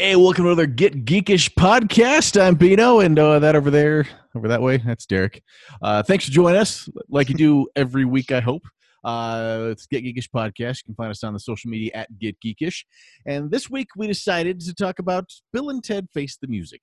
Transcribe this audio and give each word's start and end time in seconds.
Hey, 0.00 0.14
welcome 0.14 0.44
to 0.44 0.50
another 0.50 0.66
Get 0.66 1.04
Geekish 1.04 1.54
podcast. 1.54 2.40
I'm 2.40 2.54
Bino, 2.54 3.00
and 3.00 3.18
uh, 3.18 3.40
that 3.40 3.56
over 3.56 3.68
there, 3.68 4.06
over 4.32 4.46
that 4.46 4.62
way, 4.62 4.76
that's 4.76 5.06
Derek. 5.06 5.42
Uh, 5.82 6.04
thanks 6.04 6.24
for 6.24 6.30
joining 6.30 6.60
us, 6.60 6.88
like 7.08 7.28
you 7.28 7.34
do 7.34 7.66
every 7.76 8.04
week, 8.04 8.30
I 8.30 8.38
hope. 8.38 8.62
Uh, 9.02 9.70
it's 9.72 9.86
Get 9.86 10.04
Geekish 10.04 10.28
podcast. 10.32 10.82
You 10.82 10.84
can 10.86 10.94
find 10.94 11.10
us 11.10 11.24
on 11.24 11.32
the 11.32 11.40
social 11.40 11.68
media 11.68 11.90
at 11.94 12.16
Get 12.16 12.36
Geekish. 12.38 12.84
And 13.26 13.50
this 13.50 13.68
week, 13.68 13.88
we 13.96 14.06
decided 14.06 14.60
to 14.60 14.72
talk 14.72 15.00
about 15.00 15.24
Bill 15.52 15.68
and 15.68 15.82
Ted 15.82 16.06
Face 16.14 16.38
the 16.40 16.46
Music. 16.46 16.80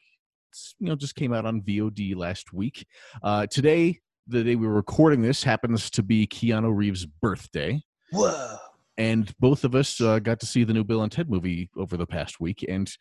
It's, 0.51 0.75
you 0.79 0.89
know, 0.89 0.97
just 0.97 1.15
came 1.15 1.31
out 1.31 1.45
on 1.45 1.61
VOD 1.61 2.17
last 2.17 2.51
week. 2.51 2.85
Uh, 3.23 3.47
today, 3.47 3.97
the 4.27 4.43
day 4.43 4.57
we 4.57 4.67
were 4.67 4.73
recording 4.73 5.21
this, 5.21 5.41
happens 5.41 5.89
to 5.91 6.03
be 6.03 6.27
Keanu 6.27 6.75
Reeves' 6.75 7.05
birthday 7.05 7.81
Whoa. 8.11 8.57
And 8.97 9.33
both 9.39 9.63
of 9.63 9.75
us 9.75 9.99
uh, 10.01 10.19
got 10.19 10.39
to 10.39 10.45
see 10.45 10.63
the 10.63 10.73
new 10.73 10.83
Bill 10.83 11.03
and 11.03 11.11
Ted 11.11 11.29
movie 11.29 11.69
over 11.77 11.97
the 11.97 12.07
past 12.07 12.39
week, 12.39 12.63
and 12.67 12.91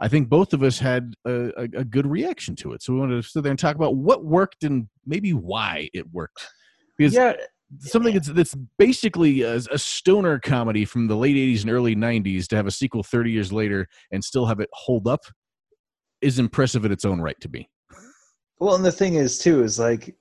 I 0.00 0.08
think 0.08 0.28
both 0.28 0.52
of 0.52 0.62
us 0.62 0.78
had 0.78 1.14
a, 1.24 1.50
a, 1.56 1.62
a 1.62 1.84
good 1.84 2.06
reaction 2.06 2.56
to 2.56 2.72
it. 2.72 2.82
So 2.82 2.92
we 2.92 3.00
wanted 3.00 3.22
to 3.22 3.28
sit 3.28 3.42
there 3.42 3.50
and 3.50 3.58
talk 3.58 3.76
about 3.76 3.96
what 3.96 4.24
worked 4.24 4.64
and 4.64 4.88
maybe 5.06 5.32
why 5.32 5.88
it 5.94 6.10
worked. 6.12 6.46
Because 6.98 7.14
Yeah, 7.14 7.34
something 7.80 8.14
that's, 8.14 8.28
that's 8.28 8.54
basically 8.78 9.42
a, 9.42 9.56
a 9.56 9.78
stoner 9.78 10.38
comedy 10.38 10.84
from 10.84 11.06
the 11.06 11.16
late 11.16 11.36
'80s 11.36 11.62
and 11.62 11.70
early 11.70 11.94
'90s 11.94 12.46
to 12.48 12.56
have 12.56 12.66
a 12.66 12.72
sequel 12.72 13.02
30 13.02 13.30
years 13.30 13.52
later 13.52 13.86
and 14.10 14.22
still 14.22 14.46
have 14.46 14.60
it 14.60 14.68
hold 14.72 15.06
up 15.06 15.20
is 16.20 16.38
impressive 16.38 16.84
in 16.84 16.92
its 16.92 17.04
own 17.04 17.20
right 17.20 17.38
to 17.40 17.48
be. 17.48 17.68
well, 18.58 18.74
and 18.74 18.84
the 18.84 18.92
thing 18.92 19.14
is 19.14 19.38
too 19.38 19.62
is 19.62 19.78
like, 19.78 20.14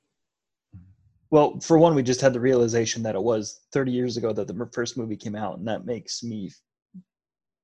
well, 1.33 1.59
for 1.61 1.79
one, 1.79 1.95
we 1.95 2.03
just 2.03 2.21
had 2.21 2.31
the 2.31 2.39
realization 2.39 3.01
that 3.01 3.15
it 3.15 3.23
was 3.23 3.61
30 3.71 3.91
years 3.91 4.17
ago 4.17 4.33
that 4.33 4.45
the 4.47 4.69
first 4.71 4.99
movie 4.99 5.15
came 5.17 5.35
out, 5.35 5.57
and 5.57 5.67
that 5.67 5.83
makes 5.83 6.21
me 6.21 6.51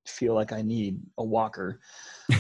feel 0.08 0.34
like 0.34 0.52
I 0.52 0.64
need 0.64 1.00
a 1.20 1.24
walker. 1.24 1.80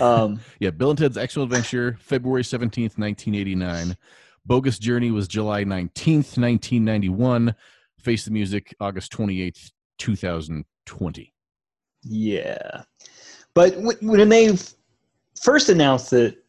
Um, 0.02 0.39
Yeah, 0.59 0.71
Bill 0.71 0.89
and 0.89 0.97
Ted's 0.97 1.19
Excellent 1.19 1.52
Adventure, 1.52 1.97
February 2.02 2.41
17th, 2.41 2.97
1989. 2.97 3.95
Bogus 4.44 4.80
Journey 4.80 5.11
was 5.11 5.27
July 5.27 5.63
19th, 5.63 6.36
1991. 6.36 7.53
Face 7.99 8.25
the 8.25 8.31
Music, 8.31 8.73
August 8.80 9.11
28th, 9.11 9.69
2020. 9.99 11.31
yeah, 12.05 12.81
but 13.53 13.75
when 14.02 14.30
they 14.30 14.58
first 15.39 15.69
announced 15.69 16.11
it, 16.11 16.43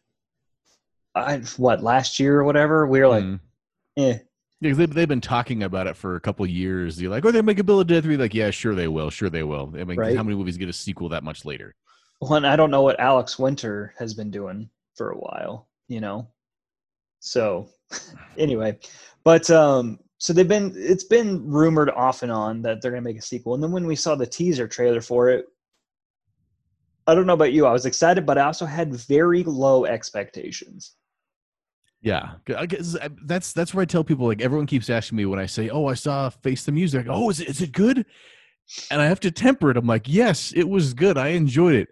I 1.13 1.37
what 1.57 1.83
last 1.83 2.19
year 2.19 2.39
or 2.39 2.45
whatever, 2.45 2.87
we 2.87 2.99
were 2.99 3.07
like, 3.09 3.23
Mhm. 3.25 3.39
eh. 3.97 4.17
Yeah, 4.61 4.69
'cause 4.69 4.77
they've, 4.77 4.93
they've 4.93 5.07
been 5.07 5.21
talking 5.21 5.63
about 5.63 5.87
it 5.87 5.95
for 5.97 6.15
a 6.15 6.19
couple 6.21 6.45
years. 6.45 7.01
You're 7.01 7.09
like, 7.09 7.25
oh, 7.25 7.31
they're 7.31 7.41
making 7.41 7.65
Bill 7.65 7.79
and 7.79 7.89
Ted 7.89 8.03
3. 8.03 8.15
Like, 8.15 8.33
yeah, 8.35 8.51
sure 8.51 8.75
they 8.75 8.87
will. 8.87 9.09
Sure 9.09 9.29
they 9.29 9.41
will. 9.43 9.73
I 9.75 9.83
mean, 9.83 9.97
Right. 9.97 10.15
how 10.15 10.21
many 10.23 10.35
movies 10.37 10.55
get 10.57 10.69
a 10.69 10.73
sequel 10.73 11.09
that 11.09 11.23
much 11.23 11.45
later? 11.45 11.73
Well, 12.21 12.35
and 12.35 12.45
I 12.45 12.55
don't 12.55 12.69
know 12.69 12.83
what 12.83 12.99
Alex 12.99 13.39
Winter 13.39 13.93
has 13.97 14.13
been 14.13 14.29
doing 14.29 14.69
for 14.95 15.09
a 15.09 15.17
while, 15.17 15.67
you 15.87 15.99
know. 15.99 16.27
So, 17.19 17.69
anyway, 18.37 18.77
but 19.23 19.49
um, 19.49 19.99
so 20.19 20.31
they've 20.31 20.47
been 20.47 20.73
it's 20.75 21.03
been 21.03 21.43
rumored 21.49 21.89
off 21.89 22.21
and 22.21 22.31
on 22.31 22.61
that 22.61 22.81
they're 22.81 22.91
gonna 22.91 23.01
make 23.01 23.17
a 23.17 23.21
sequel, 23.23 23.55
and 23.55 23.63
then 23.63 23.71
when 23.71 23.87
we 23.87 23.95
saw 23.95 24.13
the 24.13 24.27
teaser 24.27 24.67
trailer 24.67 25.01
for 25.01 25.29
it, 25.31 25.47
I 27.07 27.15
don't 27.15 27.25
know 27.25 27.33
about 27.33 27.53
you, 27.53 27.65
I 27.65 27.71
was 27.71 27.87
excited, 27.87 28.25
but 28.27 28.37
I 28.37 28.43
also 28.43 28.65
had 28.67 28.93
very 28.93 29.43
low 29.43 29.85
expectations. 29.85 30.95
Yeah, 32.01 32.33
I 32.57 32.65
guess 32.65 32.97
that's 33.23 33.53
that's 33.53 33.73
where 33.73 33.83
I 33.83 33.85
tell 33.85 34.03
people 34.03 34.25
like 34.25 34.41
everyone 34.41 34.65
keeps 34.65 34.89
asking 34.89 35.17
me 35.17 35.25
when 35.25 35.39
I 35.39 35.45
say, 35.45 35.69
"Oh, 35.69 35.85
I 35.85 35.93
saw 35.93 36.29
Face 36.29 36.63
the 36.63 36.71
Music." 36.71 37.05
Oh, 37.07 37.29
is 37.29 37.39
it 37.39 37.47
is 37.47 37.61
it 37.61 37.71
good? 37.71 38.05
And 38.89 39.01
I 39.01 39.05
have 39.05 39.19
to 39.19 39.31
temper 39.31 39.69
it. 39.69 39.77
I'm 39.77 39.85
like, 39.85 40.07
"Yes, 40.07 40.51
it 40.55 40.67
was 40.67 40.95
good. 40.95 41.17
I 41.17 41.29
enjoyed 41.29 41.75
it." 41.75 41.89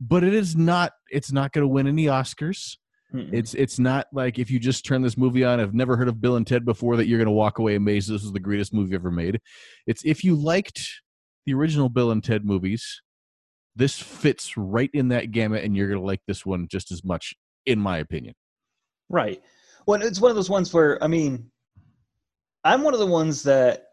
But 0.00 0.24
it 0.24 0.32
is 0.32 0.56
not 0.56 0.92
it's 1.10 1.32
not 1.32 1.52
going 1.52 1.64
to 1.64 1.68
win 1.68 1.86
any 1.86 2.06
Oscars. 2.06 2.76
Mm-mm. 3.12 3.28
It's 3.30 3.52
it's 3.52 3.78
not 3.78 4.06
like 4.12 4.38
if 4.38 4.50
you 4.50 4.58
just 4.58 4.86
turn 4.86 5.02
this 5.02 5.18
movie 5.18 5.44
on, 5.44 5.60
I've 5.60 5.74
never 5.74 5.96
heard 5.96 6.08
of 6.08 6.20
Bill 6.20 6.36
and 6.36 6.46
Ted 6.46 6.64
before 6.64 6.96
that 6.96 7.06
you're 7.06 7.18
going 7.18 7.26
to 7.26 7.32
walk 7.32 7.58
away 7.58 7.74
amazed 7.74 8.08
this 8.08 8.24
is 8.24 8.32
the 8.32 8.40
greatest 8.40 8.72
movie 8.72 8.94
ever 8.94 9.10
made. 9.10 9.40
It's 9.86 10.02
if 10.04 10.24
you 10.24 10.34
liked 10.34 11.02
the 11.44 11.52
original 11.52 11.90
Bill 11.90 12.10
and 12.10 12.24
Ted 12.24 12.46
movies, 12.46 13.02
this 13.76 14.00
fits 14.00 14.56
right 14.56 14.90
in 14.94 15.08
that 15.08 15.30
gamut 15.30 15.62
and 15.64 15.76
you're 15.76 15.88
going 15.88 16.00
to 16.00 16.06
like 16.06 16.22
this 16.26 16.46
one 16.46 16.68
just 16.70 16.90
as 16.90 17.04
much 17.04 17.34
in 17.66 17.78
my 17.78 17.98
opinion. 17.98 18.34
Right. 19.12 19.40
Well, 19.86 20.02
it's 20.02 20.20
one 20.20 20.30
of 20.30 20.36
those 20.36 20.50
ones 20.50 20.72
where 20.74 21.02
I 21.04 21.06
mean, 21.06 21.48
I'm 22.64 22.82
one 22.82 22.94
of 22.94 23.00
the 23.00 23.06
ones 23.06 23.42
that 23.44 23.88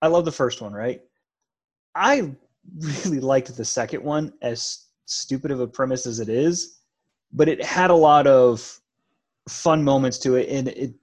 I 0.00 0.06
love 0.06 0.24
the 0.24 0.32
first 0.32 0.62
one, 0.62 0.72
right? 0.72 1.02
I 1.94 2.34
really 3.04 3.20
liked 3.20 3.54
the 3.54 3.64
second 3.64 4.02
one, 4.02 4.32
as 4.40 4.86
stupid 5.06 5.50
of 5.50 5.60
a 5.60 5.66
premise 5.66 6.06
as 6.06 6.20
it 6.20 6.28
is, 6.28 6.78
but 7.32 7.48
it 7.48 7.62
had 7.62 7.90
a 7.90 7.94
lot 7.94 8.26
of 8.26 8.80
fun 9.48 9.82
moments 9.82 10.18
to 10.20 10.36
it, 10.36 10.48
and 10.48 10.68
it 10.68 10.94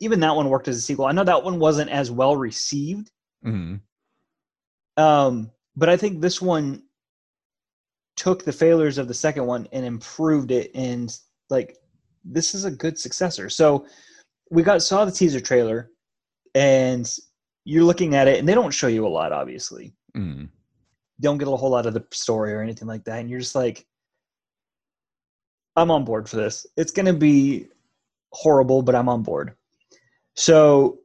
even 0.00 0.20
that 0.20 0.36
one 0.36 0.48
worked 0.50 0.68
as 0.68 0.76
a 0.76 0.80
sequel. 0.80 1.06
I 1.06 1.12
know 1.12 1.24
that 1.24 1.44
one 1.44 1.58
wasn't 1.58 1.90
as 1.90 2.10
well 2.10 2.36
received, 2.36 3.10
Mhm. 3.46 3.80
um, 4.96 5.50
but 5.76 5.88
I 5.88 5.96
think 5.96 6.20
this 6.20 6.42
one 6.42 6.82
took 8.16 8.44
the 8.44 8.52
failures 8.52 8.98
of 8.98 9.08
the 9.08 9.14
second 9.14 9.46
one 9.46 9.66
and 9.72 9.86
improved 9.86 10.50
it 10.50 10.70
and 10.74 11.16
like 11.48 11.76
this 12.24 12.54
is 12.54 12.64
a 12.64 12.70
good 12.70 12.98
successor. 12.98 13.48
So 13.48 13.86
we 14.50 14.62
got 14.62 14.82
saw 14.82 15.04
the 15.04 15.12
teaser 15.12 15.40
trailer 15.40 15.90
and 16.54 17.10
you're 17.64 17.84
looking 17.84 18.14
at 18.14 18.28
it 18.28 18.38
and 18.38 18.48
they 18.48 18.54
don't 18.54 18.70
show 18.72 18.88
you 18.88 19.06
a 19.06 19.08
lot 19.08 19.32
obviously. 19.32 19.94
You 21.18 21.22
don't 21.22 21.38
get 21.38 21.48
a 21.48 21.56
whole 21.56 21.70
lot 21.70 21.86
of 21.86 21.94
the 21.94 22.04
story 22.12 22.52
or 22.52 22.60
anything 22.60 22.88
like 22.88 23.04
that. 23.04 23.20
And 23.20 23.30
you're 23.30 23.40
just 23.40 23.54
like 23.54 23.86
i'm 25.76 25.90
on 25.90 26.04
board 26.04 26.28
for 26.28 26.36
this. 26.36 26.66
It's 26.76 26.92
going 26.92 27.06
to 27.06 27.14
be 27.14 27.68
horrible 28.32 28.82
but 28.82 28.94
i'm 28.94 29.08
on 29.08 29.22
board. 29.22 29.54
So 30.34 30.98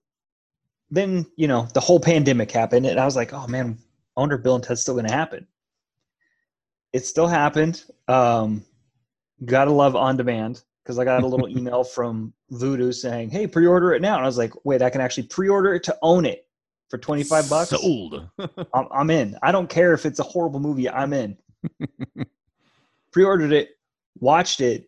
then 0.89 1.25
you 1.35 1.47
know 1.47 1.67
the 1.73 1.79
whole 1.79 1.99
pandemic 1.99 2.51
happened 2.51 2.85
and 2.85 2.99
i 2.99 3.03
was 3.03 3.17
like 3.17 3.33
oh 3.33 3.45
man 3.47 3.77
i 4.15 4.19
wonder 4.21 4.35
if 4.35 4.43
bill 4.43 4.55
and 4.55 4.63
ted's 4.63 4.81
still 4.81 4.93
going 4.93 5.07
to 5.07 5.13
happen. 5.13 5.47
It 6.93 7.05
still 7.05 7.27
happened. 7.27 7.83
Um 8.07 8.65
gotta 9.45 9.71
love 9.71 9.95
on 9.95 10.17
demand 10.17 10.63
because 10.87 10.97
i 10.99 11.03
got 11.03 11.21
a 11.21 11.27
little 11.27 11.49
email 11.57 11.83
from 11.83 12.33
Vudu 12.53 12.93
saying 12.93 13.29
hey 13.29 13.45
pre-order 13.45 13.93
it 13.93 14.01
now 14.01 14.15
and 14.15 14.23
i 14.23 14.25
was 14.25 14.37
like 14.37 14.53
wait 14.63 14.81
i 14.81 14.89
can 14.89 15.01
actually 15.01 15.23
pre-order 15.27 15.73
it 15.73 15.83
to 15.83 15.97
own 16.01 16.25
it 16.25 16.45
for 16.89 16.97
25 16.97 17.49
bucks 17.49 17.69
Sold. 17.71 18.29
I'm, 18.73 18.87
I'm 18.93 19.09
in. 19.09 19.37
I 19.43 19.51
don't 19.51 19.69
care 19.69 19.91
if 19.93 20.05
it's 20.05 20.19
a 20.19 20.23
horrible 20.23 20.61
movie. 20.61 20.89
I'm 20.89 21.11
in. 21.11 21.35
Pre-ordered 23.11 23.51
it, 23.51 23.71
watched 24.21 24.61
it, 24.61 24.87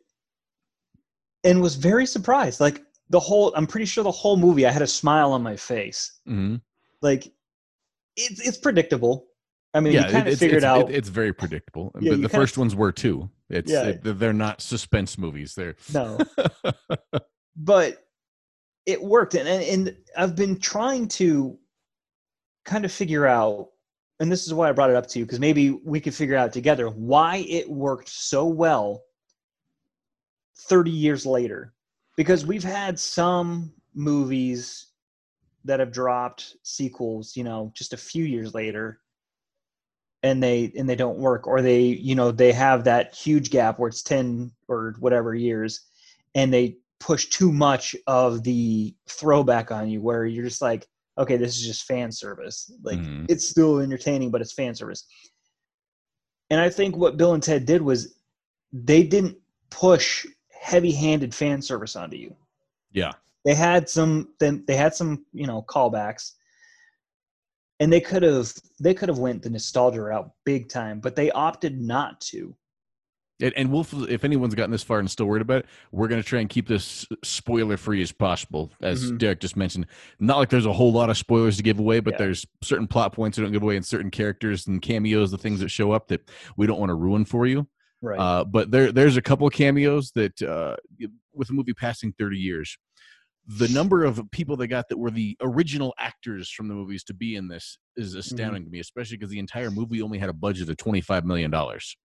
and 1.43 1.61
was 1.61 1.75
very 1.75 2.05
surprised. 2.05 2.61
Like 2.61 2.81
the 3.09 3.19
whole, 3.19 3.51
I'm 3.53 3.67
pretty 3.67 3.85
sure 3.85 4.05
the 4.05 4.11
whole 4.11 4.37
movie, 4.37 4.66
I 4.66 4.71
had 4.71 4.81
a 4.81 4.87
smile 4.87 5.33
on 5.33 5.43
my 5.43 5.57
face. 5.57 6.19
Mhm. 6.25 6.61
Like 7.01 7.33
it's 8.16 8.39
it's 8.47 8.57
predictable. 8.57 9.25
I 9.73 9.81
mean, 9.81 9.91
Yeah, 9.91 10.05
you 10.05 10.11
kind 10.13 10.27
of 10.27 10.31
it's, 10.33 10.39
figured 10.39 10.57
it's, 10.59 10.66
out. 10.66 10.89
it- 10.89 10.95
it's 10.95 11.09
very 11.09 11.33
predictable. 11.33 11.91
Yeah, 11.99 12.11
but 12.11 12.21
the 12.21 12.29
kinda- 12.29 12.29
first 12.29 12.57
ones 12.57 12.75
were 12.75 12.93
too. 12.93 13.29
It's 13.49 13.71
Yeah. 13.71 13.83
it- 13.87 14.19
they're 14.19 14.33
not 14.33 14.61
suspense 14.61 15.17
movies. 15.17 15.55
They're 15.55 15.75
no, 15.93 16.17
but 17.55 18.05
it 18.85 19.01
worked, 19.01 19.35
and, 19.35 19.47
and 19.47 19.63
and 19.87 19.97
I've 20.17 20.35
been 20.35 20.59
trying 20.59 21.07
to 21.09 21.57
kind 22.65 22.85
of 22.85 22.91
figure 22.91 23.25
out, 23.25 23.69
and 24.19 24.31
this 24.31 24.45
is 24.45 24.53
why 24.53 24.69
I 24.69 24.71
brought 24.71 24.89
it 24.91 24.95
up 24.95 25.07
to 25.07 25.19
you 25.19 25.25
because 25.25 25.39
maybe 25.39 25.71
we 25.71 25.99
could 25.99 26.13
figure 26.13 26.35
out 26.35 26.53
together 26.53 26.89
why 26.89 27.37
it 27.49 27.69
worked 27.69 28.09
so 28.09 28.45
well 28.45 29.03
30 30.57 30.91
years 30.91 31.25
later. 31.25 31.73
Because 32.17 32.45
we've 32.45 32.63
had 32.63 32.99
some 32.99 33.71
movies 33.95 34.87
that 35.63 35.79
have 35.79 35.91
dropped 35.91 36.55
sequels, 36.63 37.35
you 37.35 37.43
know, 37.45 37.71
just 37.75 37.93
a 37.93 37.97
few 37.97 38.25
years 38.25 38.53
later 38.53 38.99
and 40.24 40.44
they 40.44 40.72
and 40.78 40.90
they 40.90 40.96
don't 40.96 41.18
work 41.18 41.47
or 41.47 41.62
they 41.62 41.81
you 41.81 42.16
know 42.16 42.31
they 42.31 42.52
have 42.52 42.84
that 42.84 43.16
huge 43.16 43.50
gap 43.50 43.79
where 43.79 43.90
it's 43.90 44.03
10 44.03 44.52
or 44.67 44.96
whatever 44.99 45.34
years 45.34 45.82
and 46.35 46.53
they 46.53 46.78
push 46.99 47.28
too 47.28 47.52
much 47.52 47.96
of 48.08 48.43
the 48.43 48.93
throwback 49.08 49.72
on 49.72 49.90
you 49.90 50.02
where 50.02 50.26
you're 50.26 50.43
just 50.43 50.61
like 50.61 50.88
okay 51.17 51.38
this 51.38 51.58
is 51.58 51.66
just 51.66 51.85
fan 51.85 52.11
service 52.11 52.72
like 52.84 52.99
Mhm. 52.99 53.26
it's 53.29 53.47
still 53.47 53.79
entertaining 53.79 54.32
but 54.32 54.41
it's 54.41 54.53
fan 54.53 54.76
service 54.76 55.05
and 56.49 56.59
i 56.59 56.70
think 56.70 56.96
what 56.96 57.17
bill 57.17 57.34
and 57.34 57.43
ted 57.43 57.66
did 57.66 57.82
was 57.82 58.16
they 58.73 59.03
didn't 59.03 59.38
push 59.70 60.26
heavy-handed 60.61 61.34
fan 61.34 61.61
service 61.61 61.96
onto 61.96 62.17
you 62.17 62.35
yeah. 62.91 63.14
they 63.46 63.53
had 63.53 63.88
some 63.88 64.29
then 64.40 64.64
they 64.67 64.76
had 64.76 64.93
some 64.93 65.26
you 65.32 65.47
know 65.47 65.61
callbacks 65.61 66.34
and 67.79 67.91
they 67.91 68.02
could 68.02 68.23
have 68.23 68.52
they 68.79 68.93
could 68.93 69.09
have 69.09 69.20
went 69.20 69.41
the 69.41 69.49
nostalgia 69.49 70.02
route 70.02 70.29
big 70.46 70.70
time 70.70 70.99
but 70.99 71.16
they 71.16 71.31
opted 71.31 71.79
not 71.79 72.20
to 72.22 72.55
And, 73.41 73.53
and 73.55 73.72
we'll, 73.72 73.87
if 74.09 74.26
anyone's 74.26 74.53
gotten 74.53 74.72
this 74.72 74.84
far 74.84 74.99
and 74.99 75.09
still 75.09 75.26
worried 75.26 75.41
about 75.41 75.59
it, 75.59 75.66
we're 75.93 76.09
going 76.09 76.22
to 76.22 76.28
try 76.28 76.41
and 76.41 76.49
keep 76.49 76.67
this 76.67 77.08
spoiler 77.23 77.78
free 77.78 78.02
as 78.02 78.11
possible. 78.11 78.70
As 78.81 79.09
Mhm. 79.14 79.17
Derek 79.17 79.40
just 79.40 79.55
mentioned, 79.55 79.85
not 80.20 80.37
like 80.40 80.49
there's 80.49 80.66
a 80.66 80.73
whole 80.73 80.91
lot 80.91 81.09
of 81.09 81.16
spoilers 81.17 81.55
to 81.55 81.64
give 81.64 81.79
away, 81.79 82.02
but 82.02 82.16
Yeah. 82.16 82.17
there's 82.17 82.46
certain 82.61 82.85
plot 82.85 83.14
points 83.14 83.37
we 83.37 83.43
don't 83.46 83.53
give 83.53 83.64
away 83.64 83.78
and 83.78 83.85
certain 83.85 84.11
characters 84.11 84.67
and 84.67 84.81
cameos, 84.81 85.31
the 85.31 85.37
things 85.37 85.61
that 85.61 85.70
show 85.70 85.93
up 85.93 86.09
that 86.09 86.29
we 86.58 86.67
don't 86.67 86.81
want 86.81 86.90
to 86.90 86.96
ruin 86.96 87.23
for 87.23 87.46
you. 87.46 87.66
Right. 88.02 88.20
Uh, 88.20 88.43
but 88.43 88.72
there 88.72 88.91
there's 88.91 89.16
a 89.16 89.22
couple 89.22 89.47
of 89.47 89.53
cameos 89.53 90.11
that 90.16 90.41
uh, 90.41 90.76
with 91.34 91.47
the 91.47 91.53
movie 91.53 91.73
passing 91.73 92.11
30 92.20 92.37
years, 92.37 92.78
the 93.57 93.67
number 93.69 94.03
of 94.05 94.22
people 94.31 94.55
they 94.55 94.67
got 94.67 94.90
that 94.90 94.97
were 94.99 95.09
the 95.09 95.35
original 95.41 95.93
actors 95.97 96.51
from 96.51 96.67
the 96.67 96.75
movies 96.75 97.03
to 97.05 97.16
be 97.16 97.35
in 97.35 97.47
this 97.47 97.79
is 97.97 98.13
astounding 98.13 98.63
to 98.63 98.69
me, 98.69 98.79
especially 98.79 99.17
because 99.17 99.31
the 99.31 99.40
entire 99.40 99.72
movie 99.72 100.03
only 100.03 100.19
had 100.19 100.29
a 100.29 100.34
budget 100.34 100.69
of 100.69 100.78
25 100.78 101.25
million 101.25 101.49
dollars. 101.49 101.97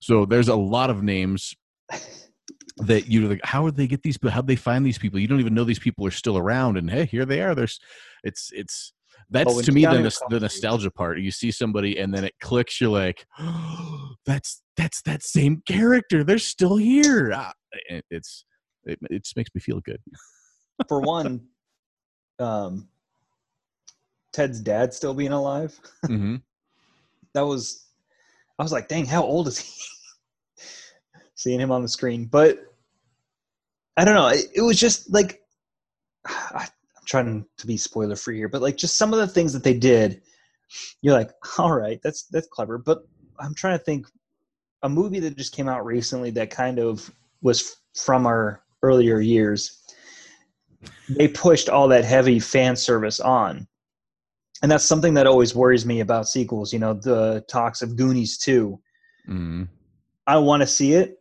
So 0.00 0.24
there's 0.26 0.48
a 0.48 0.56
lot 0.56 0.90
of 0.90 1.00
names 1.04 1.54
that 2.78 3.08
you're 3.08 3.28
like. 3.28 3.40
How 3.44 3.62
would 3.62 3.76
they 3.76 3.86
get 3.86 4.02
these? 4.02 4.18
How 4.28 4.40
would 4.40 4.48
they 4.48 4.56
find 4.56 4.84
these 4.84 4.98
people? 4.98 5.20
You 5.20 5.28
don't 5.28 5.38
even 5.38 5.54
know 5.54 5.62
these 5.62 5.78
people 5.78 6.04
are 6.06 6.10
still 6.10 6.36
around, 6.36 6.76
and 6.76 6.90
hey, 6.90 7.04
here 7.04 7.24
they 7.24 7.40
are. 7.40 7.54
There's, 7.54 7.78
it's 8.24 8.50
it's 8.52 8.92
that's 9.30 9.46
Well, 9.46 9.62
to 9.62 9.70
me 9.72 9.82
the, 9.84 10.02
the 10.30 10.40
nostalgia 10.40 10.90
part. 10.90 11.20
You 11.20 11.30
see 11.30 11.52
somebody, 11.52 11.98
and 11.98 12.12
then 12.12 12.24
it 12.24 12.34
clicks. 12.40 12.80
You're 12.80 12.90
like, 12.90 13.26
that's 14.26 14.60
that's 14.76 15.02
that 15.02 15.22
same 15.22 15.62
character. 15.68 16.24
They're 16.24 16.38
still 16.38 16.76
here. 16.78 17.30
Ah, 17.32 17.52
it- 17.88 18.04
it's 18.10 18.44
it, 18.84 18.98
it 19.10 19.22
just 19.22 19.36
makes 19.36 19.50
me 19.54 19.60
feel 19.60 19.78
good. 19.80 20.00
For 20.88 21.00
one, 21.00 21.48
um, 22.38 22.88
Ted's 24.32 24.60
dad 24.60 24.94
still 24.94 25.14
being 25.14 25.32
alive. 25.32 25.78
hmm 26.06 26.36
That 27.34 27.46
was, 27.46 27.86
I 28.58 28.62
was 28.62 28.72
like, 28.72 28.88
dang, 28.88 29.06
how 29.06 29.22
old 29.22 29.48
is 29.48 29.56
he? 29.56 29.82
Seeing 31.34 31.60
him 31.60 31.72
on 31.72 31.80
the 31.80 31.88
screen, 31.88 32.26
but 32.26 32.58
I 33.96 34.04
don't 34.04 34.14
know. 34.14 34.28
It, 34.28 34.46
it 34.54 34.60
was 34.62 34.78
just 34.78 35.10
like 35.12 35.42
I, 36.26 36.64
I'm 36.64 37.04
trying 37.06 37.46
to 37.56 37.66
be 37.66 37.76
spoiler 37.76 38.16
free 38.16 38.36
here, 38.36 38.48
but 38.48 38.62
like 38.62 38.76
just 38.76 38.96
some 38.96 39.12
of 39.12 39.18
the 39.18 39.26
things 39.26 39.52
that 39.52 39.64
they 39.64 39.74
did, 39.74 40.22
you're 41.00 41.14
like, 41.14 41.30
all 41.58 41.72
right, 41.74 42.00
that's 42.02 42.24
that's 42.24 42.48
clever. 42.48 42.78
But 42.78 43.06
I'm 43.38 43.54
trying 43.54 43.78
to 43.78 43.84
think 43.84 44.06
a 44.82 44.88
movie 44.88 45.20
that 45.20 45.36
just 45.36 45.54
came 45.54 45.68
out 45.68 45.84
recently 45.84 46.30
that 46.32 46.50
kind 46.50 46.78
of 46.78 47.10
was 47.40 47.76
from 47.94 48.26
our 48.26 48.62
earlier 48.82 49.20
years. 49.20 49.81
They 51.08 51.28
pushed 51.28 51.68
all 51.68 51.88
that 51.88 52.04
heavy 52.04 52.38
fan 52.38 52.76
service 52.76 53.20
on. 53.20 53.66
And 54.62 54.70
that's 54.70 54.84
something 54.84 55.14
that 55.14 55.26
always 55.26 55.54
worries 55.54 55.84
me 55.84 56.00
about 56.00 56.28
sequels. 56.28 56.72
You 56.72 56.78
know, 56.78 56.94
the 56.94 57.44
talks 57.48 57.82
of 57.82 57.96
Goonies 57.96 58.38
2. 58.38 58.80
hmm 59.26 59.64
I 60.24 60.36
want 60.36 60.60
to 60.60 60.68
see 60.68 60.92
it, 60.92 61.18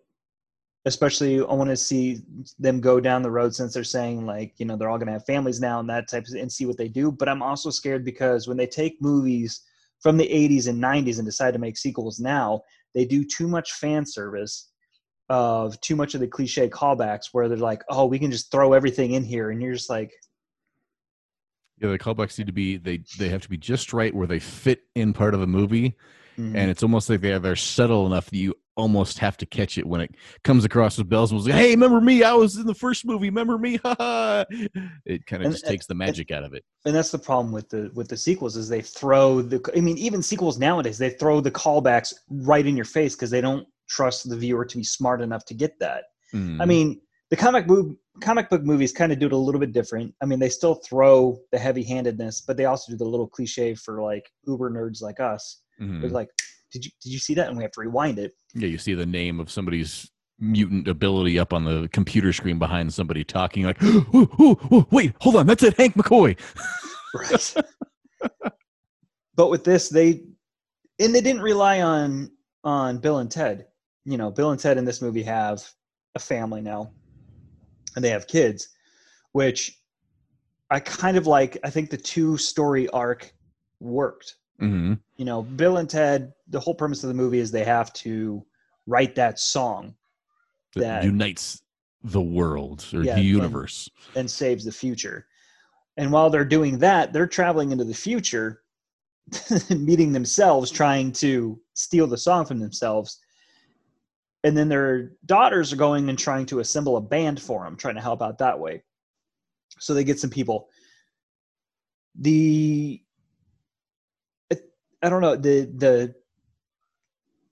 especially 0.86 1.40
I 1.40 1.54
want 1.54 1.72
to 1.72 1.75
see 1.75 2.22
them 2.60 2.80
go 2.80 3.00
down 3.00 3.24
the 3.24 3.31
road 3.31 3.56
since 3.56 3.74
they're 3.74 3.84
saying 3.84 4.28
like 4.28 4.54
you 4.60 4.66
know 4.68 4.75
they're 4.75 4.90
all 4.90 5.00
going 5.00 5.08
to 5.08 5.13
have 5.13 5.25
families 5.25 5.60
now 5.60 5.80
and 5.80 5.90
that 5.90 6.08
type 6.08 6.25
of 6.28 6.36
and 6.36 6.52
see 6.52 6.68
what 6.68 6.78
they 6.78 6.88
do. 6.88 7.12
But 7.12 7.28
I'm 7.28 7.42
also 7.42 7.72
scared 7.72 8.06
because 8.06 8.48
when 8.48 8.58
they 8.58 8.68
take 8.68 9.02
movies 9.02 9.62
from 10.02 10.18
the 10.18 10.28
80s 10.28 10.68
and 10.68 10.81
90s 10.81 11.18
and 11.18 11.25
decide 11.25 11.54
to 11.54 11.60
make 11.60 11.78
sequels 11.78 12.19
now, 12.19 12.62
they 12.94 13.06
do 13.06 13.24
too 13.24 13.48
much 13.48 13.74
fan 13.74 14.06
service 14.06 14.70
of 15.31 15.80
too 15.81 15.95
much 15.95 16.13
of 16.13 16.19
the 16.19 16.28
cliche 16.28 16.69
callbacks 16.69 17.28
where 17.31 17.48
they're 17.48 17.57
like, 17.57 17.81
oh, 17.89 18.06
we 18.06 18.19
can 18.19 18.30
just 18.31 18.51
throw 18.51 18.74
everything 18.74 19.12
in 19.13 19.24
here, 19.24 19.50
and 19.51 19.62
you're 19.62 19.74
just 19.74 19.89
like, 19.89 20.12
Yeah, 21.80 21.89
the 21.89 21.98
callbacks 22.00 22.38
need 22.38 22.48
to 22.48 22.54
be 22.54 22.78
they 22.78 23.00
they 23.18 23.30
have 23.30 23.42
to 23.42 23.50
be 23.50 23.57
just 23.57 23.94
right 23.94 24.13
where 24.13 24.28
they 24.28 24.39
fit 24.39 24.81
in 24.95 25.13
part 25.13 25.33
of 25.33 25.39
the 25.39 25.48
movie, 25.48 25.95
mhm. 26.38 26.56
and 26.56 26.69
it's 26.69 26.83
almost 26.83 27.10
like 27.10 27.22
they 27.22 27.31
are 27.31 27.39
they're 27.39 27.56
subtle 27.56 28.06
enough 28.06 28.25
that 28.30 28.38
you 28.38 28.54
almost 28.78 29.19
have 29.19 29.36
to 29.38 29.45
catch 29.45 29.78
it 29.78 29.86
when 29.86 30.00
it 30.01 30.16
comes 30.44 30.63
across 30.66 30.98
with 30.98 31.07
bells 31.10 31.31
and 31.31 31.38
whistles. 31.38 31.54
Like, 31.54 31.62
hey, 31.62 31.72
remember 31.72 32.00
me? 32.00 32.24
I 32.24 32.34
was 32.34 32.56
in 32.57 32.66
the 32.66 32.74
first 32.74 33.06
movie. 33.06 33.30
Remember 33.30 33.57
me? 33.57 33.75
It 35.06 35.25
kind 35.25 35.42
of 35.42 35.48
And- 35.48 35.51
just 35.51 35.66
takes 35.68 35.86
the 35.88 35.94
magic 35.95 36.31
out 36.31 36.44
of 36.44 36.54
it. 36.54 36.63
and 36.86 36.95
that's 36.95 37.12
the 37.12 37.19
problem 37.19 37.51
with 37.54 37.69
the 37.69 37.92
with 37.94 38.07
the 38.07 38.18
sequels 38.18 38.56
is 38.57 38.69
they 38.69 38.81
throw 38.81 39.42
the 39.42 39.60
i 39.75 39.81
mean 39.81 39.98
even 39.98 40.22
sequels 40.24 40.57
nowadays 40.57 40.98
they 40.98 41.10
throw 41.12 41.39
the 41.42 41.51
callbacks 41.51 42.13
right 42.30 42.66
in 42.66 42.75
your 42.75 42.86
face 42.86 43.13
because 43.16 43.30
they 43.30 43.42
don't 43.42 43.68
trust 43.95 44.29
the 44.29 44.38
viewer 44.38 44.63
to 44.65 44.77
be 44.77 44.83
smart 44.83 45.21
enough 45.21 45.43
to 45.45 45.53
get 45.53 45.77
that. 45.79 46.05
I 46.33 46.38
Mhm. 46.38 46.67
mean 46.67 47.01
the 47.29 47.35
comic 47.35 47.67
book 47.67 47.88
comic 48.21 48.49
book 48.49 48.63
movies 48.63 48.91
kind 48.91 49.11
of 49.11 49.19
do 49.19 49.25
it 49.25 49.31
a 49.33 49.38
little 49.47 49.59
bit 49.59 49.73
different. 49.73 50.13
I 50.21 50.25
mean 50.25 50.39
they 50.39 50.49
still 50.49 50.75
throw 50.75 51.39
the 51.51 51.59
heavy 51.59 51.83
handedness 51.83 52.41
but 52.41 52.55
they 52.57 52.65
also 52.65 52.91
do 52.91 52.97
the 52.97 53.05
little 53.13 53.27
cliche 53.27 53.75
for 53.75 54.01
like 54.01 54.25
uber 54.47 54.69
nerds 54.71 55.01
like 55.01 55.19
us. 55.19 55.61
Mhm. 55.81 56.01
they're 56.01 56.09
like 56.09 56.29
did 56.71 56.85
you 56.85 56.91
did 57.03 57.11
you 57.11 57.19
see 57.19 57.33
that? 57.35 57.47
And 57.49 57.57
we 57.57 57.63
have 57.63 57.71
to 57.73 57.81
rewind 57.81 58.17
it. 58.17 58.31
Yeah, 58.53 58.67
you 58.69 58.77
see 58.77 58.93
the 58.93 59.05
name 59.05 59.39
of 59.41 59.51
somebody's 59.51 60.09
mutant 60.39 60.88
ability 60.88 61.38
up 61.38 61.51
on 61.53 61.65
the 61.65 61.88
computer 61.91 62.31
screen 62.33 62.57
behind 62.59 62.93
somebody 62.93 63.23
talking 63.25 63.63
like, 63.65 63.81
ooh, 63.83 64.05
ooh, 64.15 64.57
ooh, 64.71 64.88
wait, 64.89 65.13
hold 65.21 65.35
on, 65.35 65.45
that's 65.45 65.63
it, 65.63 65.75
Hank 65.77 65.93
McCoy. 65.95 66.35
right. 67.13 67.55
But 69.35 69.49
with 69.49 69.63
this 69.65 69.89
they 69.89 70.23
and 70.99 71.13
they 71.15 71.21
didn't 71.21 71.41
rely 71.41 71.81
on 71.81 72.31
on 72.63 72.99
bill 72.99 73.17
and 73.19 73.29
ted 73.31 73.67
you 74.06 74.18
know 74.18 74.31
bill 74.31 74.51
and 74.51 74.59
ted 74.59 74.77
in 74.77 74.86
this 74.86 75.01
movie 75.01 75.24
have 75.24 75.63
a 76.15 76.19
family 76.19 76.62
now 76.62 76.92
and 77.95 78.03
they 78.03 78.09
have 78.09 78.27
kids 78.27 78.69
which 79.33 79.80
i 80.69 80.80
kind 80.80 81.18
of 81.18 81.27
like 81.27 81.57
i 81.63 81.69
think 81.69 81.89
the 81.89 81.98
two 81.98 82.38
story 82.38 82.88
arc 82.89 83.31
worked 83.80 84.36
hmm 84.59 84.94
you 85.18 85.25
know 85.25 85.42
bill 85.44 85.77
and 85.77 85.89
ted 85.89 86.33
the 86.50 86.59
whole 86.59 86.75
premise 86.75 87.03
of 87.03 87.07
the 87.09 87.13
movie 87.13 87.39
is 87.39 87.51
they 87.51 87.63
have 87.63 87.94
to 87.94 88.44
write 88.88 89.15
that 89.15 89.39
song 89.39 89.94
That 90.75 90.81
That- 90.81 91.03
unites 91.03 91.62
the 92.03 92.21
world 92.21 92.86
or 92.94 93.03
Yeah, 93.03 93.13
the 93.15 93.19
and- 93.21 93.30
universe. 93.30 93.88
and 94.15 94.30
saves 94.30 94.65
the 94.65 94.71
future. 94.71 95.27
And 95.98 96.12
while 96.12 96.31
they're 96.31 96.44
doing 96.57 96.80
that, 96.80 97.13
they're 97.13 97.27
traveling 97.27 97.71
into 97.71 97.83
the 97.83 97.94
future, 97.94 98.63
meeting 99.69 100.12
themselves, 100.12 100.71
trying 100.71 101.12
to 101.12 101.62
steal 101.75 102.07
the 102.07 102.18
song 102.18 102.45
from 102.48 102.57
themselves. 102.59 103.19
And 104.43 104.57
then 104.57 104.69
their 104.69 105.11
daughters 105.25 105.71
are 105.71 105.77
going 105.77 106.09
and 106.09 106.17
trying 106.17 106.47
to 106.47 106.59
assemble 106.59 106.97
a 106.97 107.01
band 107.01 107.41
for 107.41 107.63
them, 107.63 107.75
trying 107.75 107.95
to 107.95 108.01
help 108.01 108.21
out 108.21 108.39
that 108.39 108.59
way. 108.59 108.83
So 109.79 109.93
they 109.93 110.03
get 110.03 110.19
some 110.19 110.29
people. 110.29 110.69
The 112.15 113.01
I 115.03 115.09
don't 115.09 115.21
know 115.21 115.35
the 115.35 115.71
the 115.75 116.15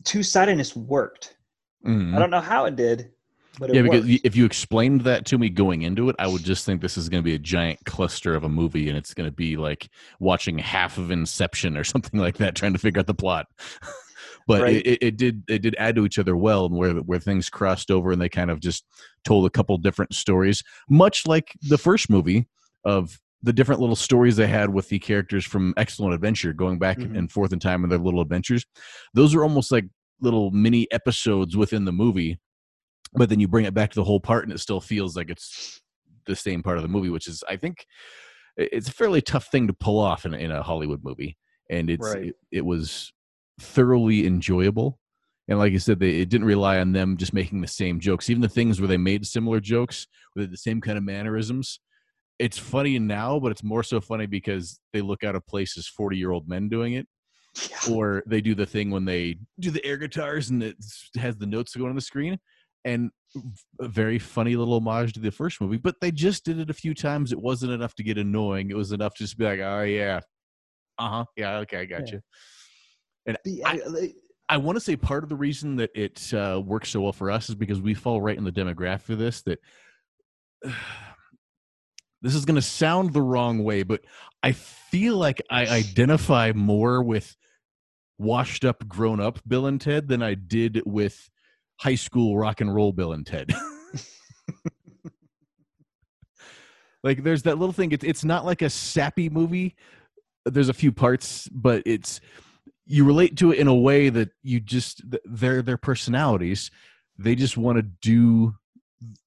two 0.03 0.24
sidedness 0.24 0.75
worked. 0.75 1.38
Mhm. 1.86 2.15
I 2.15 2.19
don't 2.19 2.30
know 2.30 2.41
how 2.41 2.65
it 2.65 2.75
did, 2.75 3.12
but 3.57 3.69
it 3.69 3.75
yeah, 3.75 3.81
because 3.81 4.06
worked. 4.07 4.25
if 4.25 4.36
you 4.36 4.45
explained 4.45 5.01
that 5.01 5.25
to 5.27 5.38
me 5.38 5.50
going 5.50 5.81
into 5.81 6.09
it, 6.09 6.15
I 6.19 6.27
would 6.27 6.44
just 6.44 6.65
think 6.65 6.81
this 6.81 6.97
is 6.97 7.09
going 7.09 7.24
to 7.24 7.25
be 7.25 7.36
a 7.36 7.39
giant 7.39 7.83
cluster 7.86 8.36
of 8.36 8.44
a 8.44 8.50
movie, 8.50 8.89
and 8.89 8.97
it's 8.97 9.13
going 9.13 9.30
to 9.30 9.36
be 9.36 9.57
like 9.57 9.89
watching 10.19 10.57
half 10.57 10.97
of 10.97 11.09
Inception 11.12 11.77
or 11.77 11.83
something 11.86 12.19
like 12.19 12.38
that, 12.38 12.56
trying 12.56 12.74
to 12.74 12.80
figure 12.80 13.00
out 13.00 13.07
the 13.07 13.13
plot. 13.13 13.47
but 14.47 14.62
Right. 14.62 14.86
it, 14.86 14.97
it, 15.01 15.18
did 15.18 15.44
it 15.47 15.62
did 15.62 15.75
add 15.77 15.95
to 15.95 16.06
each 16.06 16.19
other 16.19 16.36
well, 16.36 16.65
and 16.65 16.75
where 16.75 16.94
where 16.95 17.19
things 17.19 17.50
crossed 17.50 17.91
over, 17.91 18.12
and 18.12 18.22
they 18.22 18.29
kind 18.29 18.51
of 18.51 18.60
just 18.60 18.86
told 19.24 19.46
a 19.46 19.50
couple 19.50 19.77
different 19.77 20.13
stories, 20.13 20.63
much 20.89 21.27
like 21.27 21.53
the 21.62 21.77
first 21.77 22.10
movie 22.10 22.48
of 22.86 23.19
the 23.41 23.53
different 23.53 23.79
little 23.79 23.96
stories 23.96 24.36
they 24.36 24.48
had 24.48 24.74
with 24.74 24.89
the 24.89 25.00
characters 25.00 25.46
from 25.46 25.74
Excellent 25.77 26.13
Adventure, 26.13 26.51
going 26.53 26.77
back 26.77 26.98
Mhm. 27.00 27.17
and 27.17 27.31
forth 27.31 27.53
in 27.53 27.60
time 27.60 27.84
in 27.84 27.89
their 27.89 28.00
little 28.00 28.22
adventures. 28.22 28.65
Those 29.13 29.34
are 29.34 29.43
almost 29.43 29.72
like 29.72 29.86
little 30.22 30.51
mini 30.51 30.86
episodes 30.91 31.55
within 31.55 31.86
the 31.86 31.93
movie 31.93 32.38
but 33.13 33.29
then 33.29 33.39
you 33.39 33.48
bring 33.48 33.65
it 33.65 33.74
back 33.74 33.89
to 33.89 33.96
the 33.96 34.03
whole 34.03 34.19
part 34.19 34.43
and 34.43 34.53
it 34.53 34.60
still 34.60 34.81
feels 34.81 35.15
like 35.15 35.29
it's 35.31 35.81
the 36.27 36.36
same 36.36 36.62
part 36.62 36.77
of 36.77 36.84
the 36.84 36.89
movie 36.89 37.10
which 37.10 37.25
is 37.27 37.43
i 37.50 37.55
think 37.55 37.88
it's 38.58 38.89
a 38.89 38.91
fairly 38.91 39.22
tough 39.22 39.48
thing 39.50 39.65
to 39.65 39.74
pull 39.74 39.98
off 39.98 40.25
in, 40.25 40.34
in 40.34 40.51
a 40.51 40.62
hollywood 40.62 41.03
movie 41.03 41.38
and 41.72 41.89
it's 41.89 42.13
Right. 42.13 42.25
it, 42.27 42.36
it 42.51 42.65
was 42.65 43.12
thoroughly 43.62 44.25
enjoyable. 44.25 45.00
And 45.48 45.58
like 45.58 45.74
I 45.74 45.78
said 45.78 46.00
they, 46.00 46.20
it 46.22 46.30
didn't 46.30 46.48
rely 46.48 46.80
on 46.80 46.92
them 46.92 47.18
just 47.18 47.34
making 47.34 47.62
the 47.62 47.68
same 47.68 48.00
jokes. 48.00 48.30
Even 48.30 48.42
the 48.42 48.50
things 48.50 48.80
where 48.80 48.88
they 48.88 48.98
made 48.98 49.25
similar 49.25 49.60
jokes 49.60 50.08
with 50.36 50.51
the 50.51 50.58
same 50.58 50.82
kind 50.82 50.98
of 50.98 51.04
mannerisms 51.04 51.80
it's 52.39 52.58
funny 52.58 52.98
now 52.98 53.38
but 53.38 53.51
it's 53.51 53.63
more 53.63 53.84
so 53.84 54.00
funny 54.00 54.25
because 54.25 54.80
they 54.94 55.01
look 55.01 55.24
out 55.25 55.36
of 55.36 55.46
place 55.46 55.78
as 55.78 55.88
40 55.88 56.18
year 56.18 56.32
old 56.32 56.48
men 56.48 56.70
doing 56.70 56.94
it. 56.94 57.06
Yeah. 57.70 57.94
or 57.96 58.24
they 58.28 58.42
do 58.42 58.54
the 58.56 58.66
thing 58.66 58.92
when 58.92 59.06
they 59.06 59.38
do 59.60 59.72
the 59.72 59.84
air 59.84 59.98
guitars 59.98 60.50
and 60.51 60.62
it 60.63 60.78
has 61.18 61.36
the 61.36 61.48
notes 61.48 61.75
going 61.75 61.89
on 61.89 61.96
the 61.96 62.01
screen. 62.01 62.38
And 62.86 63.10
a 63.82 63.88
very 63.89 64.20
funny 64.20 64.56
little 64.56 64.75
homage 64.78 65.13
to 65.13 65.20
the 65.20 65.32
first 65.32 65.60
movie 65.60 65.78
but 65.78 65.96
they 66.00 66.12
just 66.12 66.46
did 66.46 66.60
it 66.60 66.70
a 66.70 66.74
few 66.74 66.94
times. 66.94 67.34
It 67.34 67.42
wasn't 67.42 67.74
enough 67.74 67.94
to 67.96 68.04
get 68.04 68.18
annoying. 68.18 68.70
It 68.70 68.78
was 68.78 68.94
enough 68.94 69.16
to 69.16 69.24
just 69.24 69.38
be 69.38 69.44
like 69.46 69.60
oh 69.60 69.82
yeah. 69.82 70.22
Uh-huh. 70.98 71.25
Yeah 71.36 71.58
okay 71.58 71.80
i 71.80 71.86
got 71.86 72.08
Yeah. 72.08 72.16
you 72.16 72.22
and 73.29 73.38
The- 73.45 73.63
I- 73.65 74.13
I 74.51 74.57
want 74.57 74.77
to 74.77 74.79
say 74.79 74.95
part 74.95 75.21
of 75.24 75.29
the 75.29 75.36
reason 75.36 75.75
that 75.75 75.91
it 75.93 76.33
uh, 76.33 76.59
works 76.65 76.89
so 76.89 77.01
well 77.01 77.13
for 77.13 77.29
us 77.29 77.50
is 77.50 77.55
because 77.55 77.79
we 77.79 77.93
fall 77.93 78.19
right 78.19 78.36
in 78.36 78.43
the 78.43 78.51
demographic 78.51 79.09
of 79.09 79.19
this. 79.19 79.43
That 79.43 79.59
this 82.24 82.33
is 82.33 82.45
going 82.45 82.55
to 82.55 82.62
sound 82.62 83.13
the 83.13 83.21
wrong 83.21 83.63
way, 83.63 83.83
but 83.83 84.01
I 84.41 84.53
feel 84.53 85.17
like 85.17 85.39
I 85.51 85.67
identify 85.67 86.51
more 86.55 87.03
with 87.03 87.38
washed 88.17 88.65
up, 88.65 88.88
grown 88.88 89.19
up 89.19 89.39
Bill 89.48 89.67
and 89.67 89.79
Ted 89.79 90.07
than 90.07 90.24
I 90.24 90.33
did 90.33 90.81
with 90.83 91.29
high 91.79 91.95
school 91.95 92.36
rock 92.36 92.59
and 92.59 92.74
roll 92.74 92.91
Bill 92.91 93.13
and 93.13 93.25
Ted. 93.25 93.51
like, 97.03 97.24
there's 97.24 97.43
that 97.43 97.57
little 97.59 97.74
thing. 97.74 97.91
It's 97.91 98.03
it's 98.03 98.24
not 98.25 98.45
like 98.45 98.62
a 98.63 98.69
sappy 98.69 99.29
movie. 99.29 99.75
There's 100.45 100.69
a 100.69 100.74
few 100.74 100.91
parts, 100.91 101.48
but 101.50 101.83
it's 101.86 102.19
you 102.89 103.05
relate 103.05 103.38
to 103.38 103.51
it 103.51 103.60
in 103.60 103.67
a 103.67 103.75
way 103.75 104.10
that 104.10 104.29
you 104.43 104.60
just 104.60 105.01
they're 105.25 105.62
their 105.62 105.77
personalities 105.77 106.72
they 107.17 107.36
just 107.36 107.58
want 107.58 107.77
to 107.77 107.84
do 107.84 108.55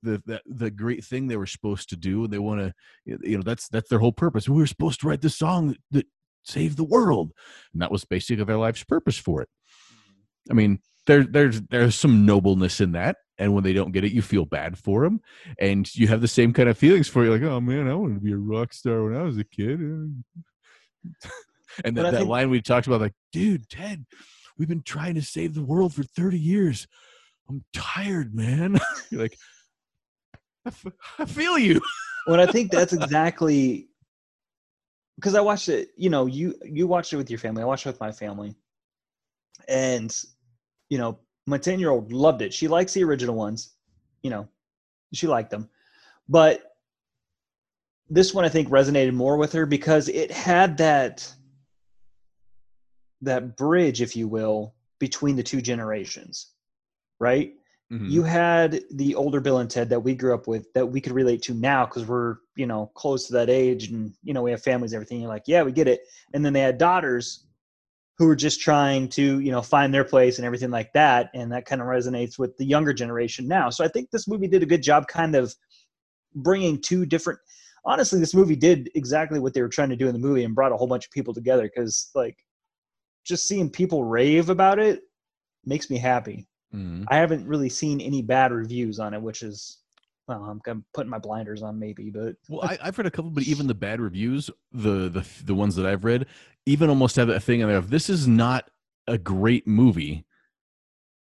the, 0.03 0.23
the 0.27 0.41
the 0.47 0.71
great 0.71 1.05
thing 1.05 1.27
they 1.27 1.37
were 1.37 1.47
supposed 1.47 1.89
to 1.91 1.97
do 1.97 2.25
and 2.25 2.33
they 2.33 2.39
want 2.39 2.61
to 2.61 2.75
you 3.05 3.37
know 3.37 3.43
that's 3.43 3.69
that's 3.69 3.89
their 3.89 3.99
whole 3.99 4.13
purpose. 4.13 4.49
We 4.49 4.61
were 4.61 4.67
supposed 4.67 5.01
to 5.01 5.09
write 5.09 5.23
this 5.23 5.37
song 5.37 5.69
that, 5.69 5.79
that 5.93 6.07
saved 6.43 6.77
the 6.77 6.85
world 6.85 7.33
and 7.73 7.81
that 7.81 7.93
was 7.93 8.05
basically 8.05 8.45
their 8.45 8.57
life's 8.57 8.85
purpose 8.85 9.17
for 9.17 9.43
it. 9.43 9.49
Mm-hmm. 9.49 10.53
I 10.53 10.55
mean 10.55 10.79
there, 11.07 11.25
there's 11.25 11.61
there's 11.63 11.95
some 11.95 12.27
nobleness 12.27 12.81
in 12.81 12.93
that 12.93 13.17
and 13.39 13.55
when 13.55 13.65
they 13.65 13.73
don't 13.73 13.93
get 13.93 14.05
it 14.05 14.13
you 14.13 14.23
feel 14.23 14.45
bad 14.45 14.79
for 14.79 15.05
them 15.05 15.21
and 15.59 15.95
you 15.95 16.09
have 16.09 16.21
the 16.21 16.29
same 16.29 16.53
kind 16.53 16.69
of 16.69 16.79
feelings 16.79 17.09
for 17.09 17.25
you 17.25 17.33
like 17.33 17.43
oh 17.43 17.61
man 17.61 17.89
i 17.89 17.95
wanted 17.95 18.15
to 18.15 18.21
be 18.21 18.33
a 18.33 18.37
rock 18.37 18.73
star 18.73 19.03
when 19.03 19.17
i 19.17 19.23
was 19.23 19.37
a 19.37 19.43
kid 19.43 19.81
and 21.85 21.97
that, 21.97 22.03
that 22.03 22.19
think, 22.19 22.29
line 22.29 22.51
we 22.51 22.61
talked 22.61 22.87
about 22.87 23.01
like 23.01 23.15
dude 23.33 23.69
ted 23.69 24.05
we've 24.59 24.69
been 24.69 24.83
trying 24.83 25.15
to 25.15 25.23
save 25.23 25.55
the 25.55 25.63
world 25.63 25.95
for 25.95 26.03
30 26.03 26.39
years 26.39 26.87
i'm 27.49 27.65
tired 27.73 28.35
man 28.35 28.79
you're 29.11 29.23
like 29.23 29.37
I, 30.65 30.69
f- 30.69 30.87
I 31.19 31.25
feel 31.25 31.59
you 31.59 31.81
well 32.27 32.41
i 32.41 32.47
think 32.47 32.71
that's 32.71 32.93
exactly 32.93 33.89
because 35.17 35.35
i 35.35 35.41
watched 35.41 35.69
it 35.69 35.91
you 35.97 36.11
know 36.11 36.27
you 36.27 36.55
you 36.65 36.87
watched 36.87 37.13
it 37.13 37.17
with 37.17 37.31
your 37.31 37.39
family 37.39 37.63
i 37.63 37.67
watched 37.67 37.87
it 37.87 37.91
with 37.91 38.01
my 38.01 38.13
family 38.13 38.55
and 39.69 40.15
you 40.93 40.99
know, 40.99 41.19
my 41.47 41.57
10 41.57 41.81
year 41.81 41.89
old 41.89 42.13
loved 42.13 42.43
it. 42.43 42.53
She 42.53 42.69
likes 42.69 42.93
the 42.93 43.03
original 43.03 43.35
ones, 43.35 43.77
you 44.23 44.29
know, 44.29 44.47
she 45.15 45.27
liked 45.27 45.51
them. 45.51 45.71
But 46.29 46.63
this 48.11 48.35
one 48.35 48.45
I 48.45 48.51
think 48.51 48.69
resonated 48.69 49.15
more 49.15 49.39
with 49.39 49.55
her 49.55 49.65
because 49.65 50.11
it 50.11 50.31
had 50.31 50.77
that 50.77 51.33
that 53.23 53.57
bridge, 53.57 54.03
if 54.03 54.17
you 54.17 54.29
will, 54.29 54.75
between 54.99 55.37
the 55.37 55.43
two 55.43 55.61
generations. 55.61 56.53
Right? 57.19 57.55
Mm-hmm. 57.93 58.09
You 58.09 58.23
had 58.23 58.81
the 58.91 59.15
older 59.15 59.41
Bill 59.41 59.59
and 59.59 59.71
Ted 59.71 59.91
that 59.91 60.01
we 60.01 60.15
grew 60.15 60.35
up 60.35 60.47
with 60.47 60.73
that 60.73 60.87
we 60.87 61.01
could 61.01 61.13
relate 61.13 61.43
to 61.43 61.55
now 61.55 61.85
because 61.85 62.07
we're, 62.07 62.37
you 62.57 62.67
know, 62.67 62.91
close 62.95 63.27
to 63.27 63.35
that 63.35 63.51
age 63.51 63.91
and, 63.91 64.15
you 64.23 64.33
know, 64.33 64.43
we 64.43 64.51
have 64.51 64.63
families, 64.63 64.95
everything. 64.95 65.21
You're 65.21 65.29
like, 65.29 65.45
yeah, 65.47 65.63
we 65.63 65.73
get 65.73 65.89
it. 65.89 66.01
And 66.33 66.45
then 66.45 66.53
they 66.53 66.61
had 66.61 66.79
daughters 66.79 67.47
who 68.19 68.27
were 68.27 68.37
just 68.37 68.61
trying 68.61 69.09
to 69.09 69.41
you 69.41 69.51
know 69.51 69.63
find 69.63 69.93
their 69.93 70.05
place 70.05 70.39
and 70.39 70.47
everything 70.47 70.71
like 70.71 70.93
that 70.93 71.31
and 71.35 71.51
that 71.51 71.67
kind 71.67 71.81
of 71.81 71.89
resonates 71.89 72.39
with 72.39 72.57
the 72.57 72.65
younger 72.65 72.93
generation 72.93 73.49
now 73.49 73.69
so 73.71 73.85
i 73.85 73.89
think 73.89 74.11
this 74.11 74.29
movie 74.29 74.47
did 74.47 74.63
a 74.63 74.67
good 74.67 74.83
job 74.83 75.09
kind 75.09 75.35
of 75.35 75.55
bringing 76.35 76.81
two 76.81 77.05
different 77.05 77.39
honestly 77.85 78.21
this 78.21 78.35
movie 78.35 78.57
did 78.57 78.91
exactly 78.95 79.41
what 79.41 79.55
they 79.55 79.63
were 79.63 79.69
trying 79.69 79.89
to 79.89 79.97
do 79.97 80.07
in 80.07 80.13
the 80.13 80.19
movie 80.19 80.45
and 80.45 80.55
brought 80.55 80.73
a 80.73 80.77
whole 80.77 80.87
bunch 80.87 81.07
of 81.07 81.11
people 81.11 81.35
together 81.35 81.65
because 81.65 82.11
like 82.15 82.37
just 83.25 83.47
seeing 83.47 83.71
people 83.71 84.05
rave 84.05 84.49
about 84.49 84.79
it 84.79 85.03
makes 85.65 85.91
me 85.91 85.99
happy 85.99 86.47
mm-hmm. 86.75 87.05
i 87.09 87.17
haven't 87.17 87.47
really 87.47 87.69
seen 87.69 88.01
any 88.01 88.23
bad 88.23 88.53
reviews 88.53 88.99
on 88.99 89.15
it 89.15 89.23
which 89.23 89.43
is 89.43 89.79
well, 90.29 90.45
I'm, 90.45 90.61
I'm 90.67 90.85
putting 90.95 91.11
my 91.11 91.19
blinders 91.19 91.63
on 91.63 91.79
maybe, 91.79 92.11
but 92.11 92.37
well, 92.49 92.63
I, 92.63 92.79
have 92.85 92.97
read 92.97 93.07
a 93.07 93.11
couple, 93.11 93.31
but 93.31 93.43
even 93.43 93.67
the 93.67 93.75
bad 93.75 94.01
reviews, 94.01 94.51
the 94.71 95.09
the 95.09 95.27
the 95.45 95.55
ones 95.55 95.75
that 95.77 95.87
I've 95.87 96.05
read, 96.05 96.27
even 96.67 96.89
almost 96.89 97.17
have 97.17 97.29
a 97.29 97.41
thing 97.41 97.61
in 97.61 97.69
there 97.69 97.77
of 97.77 97.91
this 97.91 98.09
is 98.09 98.29
not 98.29 98.71
a 99.09 99.19
great 99.19 99.67
movie, 99.67 100.25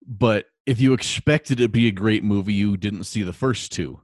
but 0.05 0.45
if 0.65 0.79
you 0.79 0.93
expected 0.93 1.59
it 1.59 1.63
to 1.63 1.69
be 1.69 1.87
a 1.87 1.91
great 1.91 2.23
movie, 2.23 2.53
you 2.53 2.77
didn't 2.77 3.05
see 3.05 3.23
the 3.23 3.33
first 3.33 3.71
two. 3.71 3.99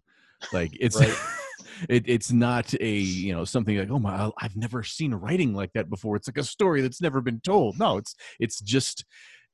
Like 0.51 0.75
it's 0.79 0.99
it, 1.89 2.03
it's 2.07 2.31
not 2.31 2.73
a 2.79 2.93
you 2.97 3.33
know 3.33 3.45
something 3.45 3.77
like 3.77 3.89
oh 3.89 3.99
my 3.99 4.29
I've 4.37 4.55
never 4.55 4.83
seen 4.83 5.13
writing 5.13 5.53
like 5.53 5.73
that 5.73 5.89
before. 5.89 6.15
It's 6.15 6.27
like 6.27 6.37
a 6.37 6.43
story 6.43 6.81
that's 6.81 7.01
never 7.01 7.21
been 7.21 7.41
told. 7.41 7.79
No, 7.79 7.97
it's 7.97 8.15
it's 8.39 8.59
just 8.61 9.05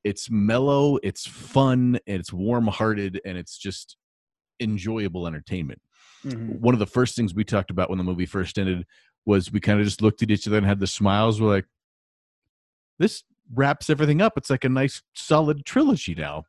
it's 0.03 0.29
mellow, 0.29 0.97
it's 1.01 1.25
fun, 1.25 1.99
and 2.07 2.19
it's 2.19 2.33
warm 2.33 2.67
hearted, 2.67 3.21
and 3.25 3.37
it's 3.37 3.57
just 3.57 3.97
enjoyable 4.59 5.27
entertainment. 5.27 5.81
Mm-hmm. 6.25 6.59
One 6.59 6.73
of 6.73 6.79
the 6.79 6.85
first 6.85 7.15
things 7.15 7.33
we 7.33 7.43
talked 7.43 7.71
about 7.71 7.89
when 7.89 7.97
the 7.97 8.03
movie 8.03 8.25
first 8.25 8.57
ended 8.57 8.85
was 9.25 9.51
we 9.51 9.59
kind 9.59 9.79
of 9.79 9.85
just 9.85 10.01
looked 10.01 10.21
at 10.21 10.31
each 10.31 10.47
other 10.47 10.57
and 10.57 10.65
had 10.65 10.79
the 10.79 10.87
smiles. 10.87 11.41
We're 11.41 11.49
like, 11.49 11.65
this 12.99 13.23
wraps 13.53 13.89
everything 13.89 14.21
up. 14.21 14.33
It's 14.37 14.49
like 14.49 14.63
a 14.63 14.69
nice 14.69 15.01
solid 15.13 15.65
trilogy 15.65 16.15
now. 16.15 16.43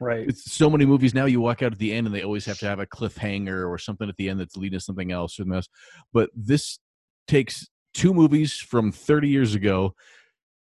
Right. 0.00 0.28
It's 0.28 0.52
so 0.52 0.70
many 0.70 0.86
movies 0.86 1.14
now 1.14 1.24
you 1.24 1.40
walk 1.40 1.62
out 1.62 1.72
at 1.72 1.78
the 1.78 1.92
end 1.92 2.06
and 2.06 2.14
they 2.14 2.22
always 2.22 2.44
have 2.46 2.58
to 2.58 2.66
have 2.66 2.78
a 2.78 2.86
cliffhanger 2.86 3.68
or 3.68 3.78
something 3.78 4.08
at 4.08 4.16
the 4.16 4.28
end 4.28 4.40
that's 4.40 4.56
leading 4.56 4.78
to 4.78 4.84
something 4.84 5.10
else 5.10 5.40
or 5.40 5.44
this. 5.44 5.68
But 6.12 6.30
this 6.34 6.78
takes 7.26 7.68
two 7.94 8.14
movies 8.14 8.56
from 8.56 8.92
30 8.92 9.28
years 9.28 9.54
ago, 9.54 9.94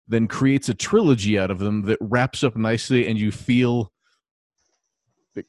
then 0.07 0.29
creates 0.29 0.69
a 0.69 0.75
trilogy 0.75 1.39
out 1.39 1.51
of 1.51 1.59
them 1.59 1.83
that 1.83 1.99
wraps 2.01 2.45
up 2.45 2.57
nicely 2.57 3.09
and 3.09 3.19
you 3.19 3.33
feel 3.33 3.91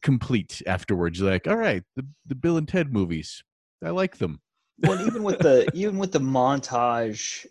complete 0.01 0.62
afterwards. 0.65 1.20
You're 1.20 1.32
like, 1.32 1.48
all 1.48 1.58
right, 1.58 1.84
the, 1.96 2.05
the 2.25 2.36
Bill 2.36 2.58
and 2.58 2.67
Ted 2.67 2.94
movies. 2.94 3.44
I 3.84 3.89
like 3.89 4.17
them. 4.17 4.41
well, 4.79 5.05
even 5.05 5.24
with 5.24 5.39
the 5.39 5.70
even 5.74 5.98
with 5.98 6.12
the 6.12 6.20
montage 6.20 7.46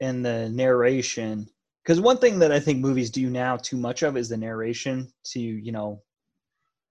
and 0.00 0.24
the 0.24 0.48
narration, 0.50 1.48
because 1.88 2.02
one 2.02 2.18
thing 2.18 2.38
that 2.40 2.52
I 2.52 2.60
think 2.60 2.80
movies 2.80 3.08
do 3.08 3.30
now 3.30 3.56
too 3.56 3.78
much 3.78 4.02
of 4.02 4.18
is 4.18 4.28
the 4.28 4.36
narration 4.36 5.10
to 5.32 5.40
you 5.40 5.72
know 5.72 6.02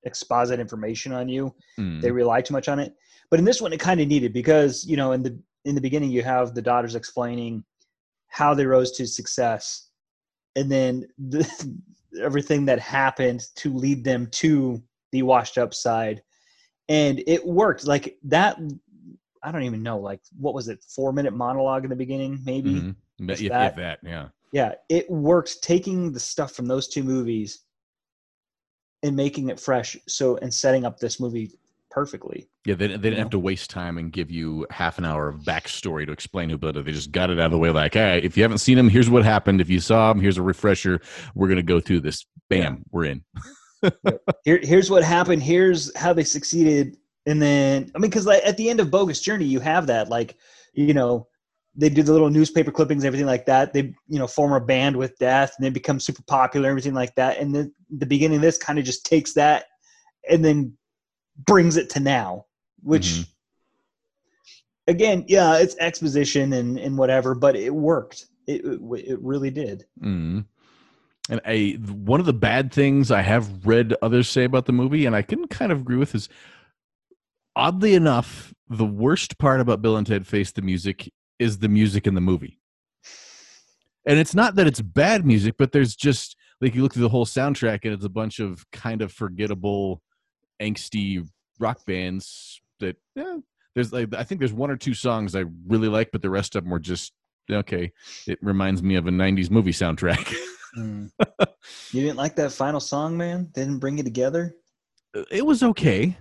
exposit 0.06 0.60
information 0.60 1.14
on 1.14 1.30
you. 1.30 1.54
Mm. 1.80 2.02
They 2.02 2.10
rely 2.10 2.42
too 2.42 2.56
much 2.56 2.68
on 2.68 2.80
it. 2.80 2.96
But 3.30 3.38
in 3.38 3.46
this 3.46 3.62
one, 3.62 3.74
it 3.74 3.80
kind 3.80 4.02
of 4.02 4.08
needed 4.08 4.34
because 4.34 4.84
you 4.88 4.98
know 4.98 5.12
in 5.12 5.22
the 5.22 5.40
in 5.66 5.76
the 5.76 5.82
beginning 5.82 6.10
you 6.10 6.24
have 6.24 6.56
the 6.56 6.64
daughters 6.64 6.96
explaining 6.96 7.64
how 8.30 8.56
they 8.56 8.66
rose 8.66 8.92
to 8.94 9.06
success, 9.06 9.90
and 10.56 10.72
then 10.72 11.08
the 11.30 11.48
everything 12.20 12.66
that 12.66 12.80
happened 12.80 13.44
to 13.58 13.72
lead 13.76 14.04
them 14.04 14.26
to 14.32 14.82
the 15.12 15.22
washed 15.22 15.60
up 15.60 15.74
side 15.74 16.24
and 16.90 17.22
it 17.28 17.46
worked 17.46 17.86
like 17.86 18.18
that 18.24 18.58
i 19.44 19.52
don't 19.52 19.64
even 19.64 19.84
know 19.84 20.00
like 20.00 20.22
what 20.40 20.54
was 20.54 20.68
it 20.68 20.84
four 20.88 21.14
minute 21.14 21.34
monologue 21.34 21.84
in 21.84 21.90
the 21.90 21.96
beginning 21.96 22.42
maybe 22.44 22.76
mm-hmm. 22.76 23.30
if, 23.30 23.42
if 23.42 23.50
that 23.76 24.00
yeah 24.04 24.30
yeah 24.52 24.74
it 24.90 25.10
works 25.10 25.58
taking 25.60 26.12
the 26.12 26.20
stuff 26.20 26.54
from 26.54 26.66
those 26.66 26.88
two 26.88 27.04
movies 27.04 27.60
and 29.04 29.16
making 29.16 29.50
it 29.50 29.60
fresh 29.60 29.98
so 30.08 30.38
and 30.38 30.54
setting 30.54 30.86
up 30.86 31.00
this 31.00 31.20
movie 31.20 31.52
perfectly. 31.90 32.48
Yeah, 32.64 32.76
they, 32.76 32.88
they 32.88 32.94
didn't 32.98 33.14
know? 33.14 33.20
have 33.22 33.30
to 33.32 33.40
waste 33.40 33.72
time 33.72 33.98
and 33.98 34.12
give 34.12 34.30
you 34.30 34.68
half 34.70 35.00
an 35.00 35.06
hour 35.06 35.30
of 35.30 35.40
backstory 35.40 36.06
to 36.06 36.12
explain 36.12 36.48
who 36.48 36.58
Buddha. 36.58 36.84
They 36.84 36.92
just 36.92 37.12
got 37.12 37.32
it 37.32 37.40
out 37.40 37.46
of 37.46 37.52
the 37.52 37.58
way. 37.58 37.72
Like, 37.72 37.96
hey, 37.96 38.22
if 38.24 38.38
you 38.38 38.44
haven't 38.44 38.60
seen 38.60 38.78
him, 38.78 38.88
here's 38.88 39.10
what 39.10 39.26
happened. 39.26 39.62
If 39.62 39.70
you 39.70 39.80
saw 39.80 40.12
him, 40.12 40.20
here's 40.20 40.38
a 40.38 40.44
refresher. 40.44 41.02
We're 41.34 41.48
gonna 41.48 41.64
go 41.64 41.80
through 41.80 42.02
this. 42.02 42.26
Bam, 42.50 42.76
yeah. 42.76 42.80
we're 42.92 43.06
in. 43.06 43.24
Here, 44.44 44.60
here's 44.62 44.90
what 44.90 45.04
happened. 45.04 45.42
Here's 45.42 45.96
how 45.98 46.14
they 46.14 46.24
succeeded. 46.24 46.98
And 47.26 47.42
then, 47.42 47.92
I 47.96 48.00
mean, 48.00 48.10
because 48.10 48.26
like 48.26 48.46
at 48.46 48.58
the 48.58 48.70
end 48.70 48.80
of 48.80 48.92
Bogus 48.92 49.20
Journey, 49.20 49.46
you 49.46 49.60
have 49.60 49.88
that. 49.88 50.10
Like, 50.10 50.38
you 50.74 50.94
know, 50.94 51.28
they 51.78 51.90
do 51.90 52.02
the 52.02 52.12
little 52.12 52.32
newspaper 52.32 52.72
clippings, 52.72 53.06
everything 53.06 53.28
like 53.28 53.46
that. 53.46 53.72
They, 53.72 53.94
you 54.08 54.18
know, 54.18 54.26
form 54.26 54.52
a 54.52 54.60
band 54.60 54.98
with 54.98 55.18
Death, 55.20 55.54
and 55.58 55.66
they 55.66 55.70
become 55.70 56.00
super 56.00 56.24
popular, 56.24 56.70
everything 56.70 56.96
like 56.96 57.14
that. 57.16 57.38
And 57.38 57.54
then 57.54 57.74
the 57.90 58.08
beginning 58.08 58.38
of 58.38 58.42
this 58.42 58.58
kind 58.58 58.80
of 58.80 58.86
just 58.86 59.06
takes 59.06 59.34
that 59.34 59.66
and 60.28 60.44
then 60.44 60.76
brings 61.46 61.78
it 61.78 61.92
to 61.92 62.00
now, 62.00 62.46
which 62.82 63.06
mm-hmm. 63.06 64.92
again, 64.92 65.26
yeah, 65.28 65.58
it's 65.58 65.78
exposition 65.78 66.54
and 66.54 66.80
and 66.80 66.98
whatever, 66.98 67.36
but 67.36 67.56
it 67.56 67.74
worked. 67.74 68.26
It 68.48 68.66
it, 68.66 68.82
it 69.08 69.22
really 69.22 69.52
did. 69.52 69.86
Mm-hmm. 70.02 70.40
And 71.30 71.42
a 71.46 71.74
one 71.76 72.20
of 72.20 72.26
the 72.26 72.34
bad 72.34 72.72
things 72.74 73.12
I 73.12 73.22
have 73.22 73.68
read 73.68 73.94
others 74.02 74.30
say 74.30 74.46
about 74.46 74.66
the 74.66 74.74
movie, 74.74 75.06
and 75.06 75.16
I 75.16 75.22
can 75.22 75.48
kind 75.48 75.72
of 75.72 75.82
agree 75.82 75.98
with, 75.98 76.16
is 76.16 76.28
oddly 77.56 77.94
enough, 77.94 78.54
the 78.68 78.86
worst 78.86 79.38
part 79.38 79.60
about 79.60 79.82
Bill 79.82 79.96
and 79.96 80.08
Ted 80.08 80.26
Face 80.26 80.52
the 80.52 80.62
Music 80.64 81.12
is 81.40 81.60
the 81.60 81.70
music 81.70 82.08
in 82.08 82.16
the 82.16 82.22
movie. 82.22 82.60
And 84.06 84.20
it's 84.20 84.34
not 84.34 84.56
that 84.56 84.68
it's 84.68 84.82
bad 84.82 85.26
music, 85.26 85.56
but 85.58 85.72
there's 85.72 85.96
just 85.96 86.38
like 86.62 86.74
you 86.74 86.82
look 86.82 86.94
through 86.94 87.04
the 87.04 87.10
whole 87.10 87.26
soundtrack 87.26 87.80
and 87.84 87.94
it's 87.94 88.06
a 88.06 88.10
bunch 88.10 88.40
of 88.40 88.66
kind 88.72 89.02
of 89.02 89.12
forgettable 89.12 90.02
angsty 90.62 91.28
rock 91.60 91.86
bands 91.86 92.62
that 92.80 92.96
yeah, 93.16 93.38
there's 93.76 93.92
like 93.92 94.14
I 94.16 94.24
think 94.24 94.40
there's 94.40 94.54
one 94.54 94.72
or 94.72 94.78
two 94.78 94.94
songs 94.94 95.36
I 95.36 95.46
really 95.68 95.90
like, 95.90 96.12
but 96.12 96.22
the 96.22 96.30
rest 96.30 96.56
of 96.56 96.64
them 96.64 96.72
were 96.72 96.80
just 96.80 97.14
okay. 97.52 97.92
It 98.26 98.40
reminds 98.42 98.82
me 98.82 98.96
of 98.96 99.08
a 99.08 99.12
'90s 99.12 99.52
movie 99.52 99.72
soundtrack. 99.72 100.34
mm. 100.78 101.12
You 101.92 102.02
didn't 102.02 102.18
like 102.18 102.36
that 102.38 102.52
final 102.52 102.80
song, 102.80 103.18
man? 103.18 103.50
didn't 103.54 103.80
bring 103.80 103.98
you 103.98 104.04
together. 104.04 104.56
It 105.32 105.46
was 105.46 105.64
okay, 105.64 106.18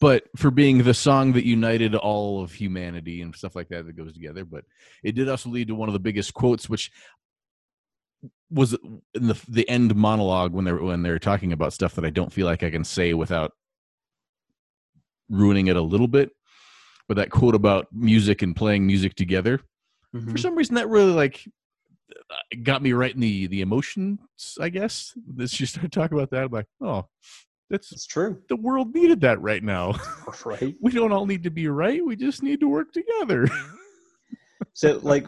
but 0.00 0.24
for 0.36 0.50
being 0.50 0.82
the 0.82 0.94
song 0.94 1.32
that 1.32 1.46
united 1.46 1.94
all 1.94 2.42
of 2.42 2.52
humanity 2.52 3.22
and 3.22 3.34
stuff 3.34 3.56
like 3.56 3.68
that 3.68 3.86
that 3.86 3.96
goes 3.96 4.12
together, 4.12 4.44
but 4.44 4.64
it 5.02 5.14
did 5.14 5.28
also 5.28 5.50
lead 5.50 5.68
to 5.68 5.74
one 5.74 5.88
of 5.88 5.92
the 5.94 5.98
biggest 5.98 6.34
quotes, 6.34 6.68
which 6.68 6.90
was 8.50 8.74
in 9.14 9.26
the 9.26 9.40
the 9.48 9.68
end 9.68 9.94
monologue 9.94 10.52
when 10.52 10.64
they're 10.64 10.82
when 10.82 11.02
they're 11.02 11.18
talking 11.18 11.52
about 11.52 11.72
stuff 11.72 11.94
that 11.94 12.04
I 12.04 12.10
don't 12.10 12.32
feel 12.32 12.46
like 12.46 12.62
I 12.62 12.70
can 12.70 12.84
say 12.84 13.14
without 13.14 13.52
ruining 15.28 15.68
it 15.68 15.76
a 15.76 15.82
little 15.82 16.08
bit. 16.08 16.30
But 17.08 17.16
that 17.16 17.30
quote 17.30 17.54
about 17.54 17.88
music 17.92 18.42
and 18.42 18.54
playing 18.54 18.86
music 18.86 19.14
together, 19.16 19.60
mm-hmm. 20.14 20.30
for 20.30 20.38
some 20.38 20.54
reason, 20.54 20.76
that 20.76 20.88
really 20.88 21.12
like 21.12 21.44
got 22.62 22.82
me 22.82 22.92
right 22.92 23.14
in 23.14 23.20
the 23.20 23.46
the 23.48 23.62
emotions. 23.62 24.20
I 24.60 24.68
guess 24.68 25.14
as 25.40 25.52
she 25.52 25.66
started 25.66 25.92
talking 25.92 26.16
about 26.16 26.30
that, 26.30 26.44
I'm 26.44 26.52
like, 26.52 26.66
oh, 26.80 27.06
that's 27.70 27.92
It's 27.92 28.06
true. 28.06 28.42
the 28.48 28.56
world 28.56 28.92
needed 28.94 29.20
that 29.22 29.40
right 29.40 29.62
now. 29.62 29.94
Right. 30.44 30.76
we 30.80 30.92
don't 30.92 31.12
all 31.12 31.26
need 31.26 31.42
to 31.42 31.50
be 31.50 31.66
right. 31.68 32.04
We 32.04 32.14
just 32.16 32.42
need 32.42 32.60
to 32.60 32.68
work 32.68 32.92
together. 32.92 33.48
So 34.74 34.98
like 35.02 35.26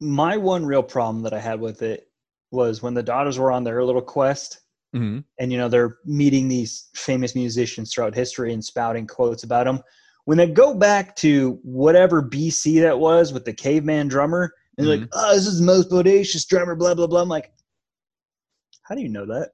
my 0.00 0.36
one 0.36 0.64
real 0.64 0.82
problem 0.82 1.22
that 1.24 1.34
I 1.34 1.40
had 1.40 1.60
with 1.60 1.82
it 1.82 2.08
was 2.50 2.82
when 2.82 2.94
the 2.94 3.02
daughters 3.02 3.38
were 3.38 3.50
on 3.52 3.64
their 3.64 3.84
little 3.84 4.00
quest 4.02 4.60
hmm 4.92 5.18
and 5.40 5.50
you 5.50 5.58
know 5.58 5.68
they're 5.68 5.98
meeting 6.04 6.46
these 6.48 6.88
famous 6.94 7.34
musicians 7.34 7.92
throughout 7.92 8.14
history 8.14 8.52
and 8.54 8.64
spouting 8.64 9.06
quotes 9.06 9.42
about 9.42 9.64
them. 9.66 9.80
When 10.26 10.38
they 10.38 10.46
go 10.46 10.72
back 10.74 11.16
to 11.16 11.58
whatever 11.64 12.22
BC 12.22 12.80
that 12.82 12.98
was 12.98 13.32
with 13.32 13.44
the 13.44 13.52
caveman 13.52 14.08
drummer, 14.08 14.54
and 14.78 14.86
they're 14.86 14.96
like, 14.98 15.08
"Oh, 15.12 15.34
this 15.34 15.46
is 15.46 15.58
the 15.58 15.66
most 15.66 15.90
bodacious 15.90 16.46
drummer," 16.46 16.76
blah 16.76 16.94
blah 16.94 17.08
blah. 17.08 17.20
I'm 17.20 17.28
like, 17.28 17.52
how 18.82 18.94
do 18.94 19.02
you 19.02 19.08
know 19.08 19.26
that? 19.26 19.50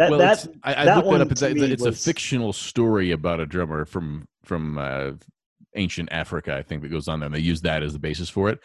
That 0.00 0.10
well, 0.10 0.18
that 0.18 0.44
it's- 0.44 0.58
I, 0.62 0.82
I 0.82 0.84
that 0.86 0.96
looked 0.96 1.08
that 1.18 1.20
up. 1.26 1.30
It's, 1.32 1.42
a, 1.42 1.46
it's 1.72 1.82
a 1.84 1.92
fictional 2.04 2.54
story 2.54 3.10
about 3.10 3.38
a 3.38 3.44
drummer 3.44 3.84
from 3.84 4.26
from 4.44 4.78
uh, 4.78 5.10
ancient 5.76 6.08
Africa, 6.10 6.56
I 6.56 6.62
think, 6.62 6.80
that 6.80 6.88
goes 6.88 7.06
on 7.06 7.20
there. 7.20 7.26
And 7.26 7.34
they 7.34 7.40
use 7.40 7.60
that 7.60 7.82
as 7.82 7.92
the 7.92 7.98
basis 7.98 8.30
for 8.30 8.48
it. 8.48 8.60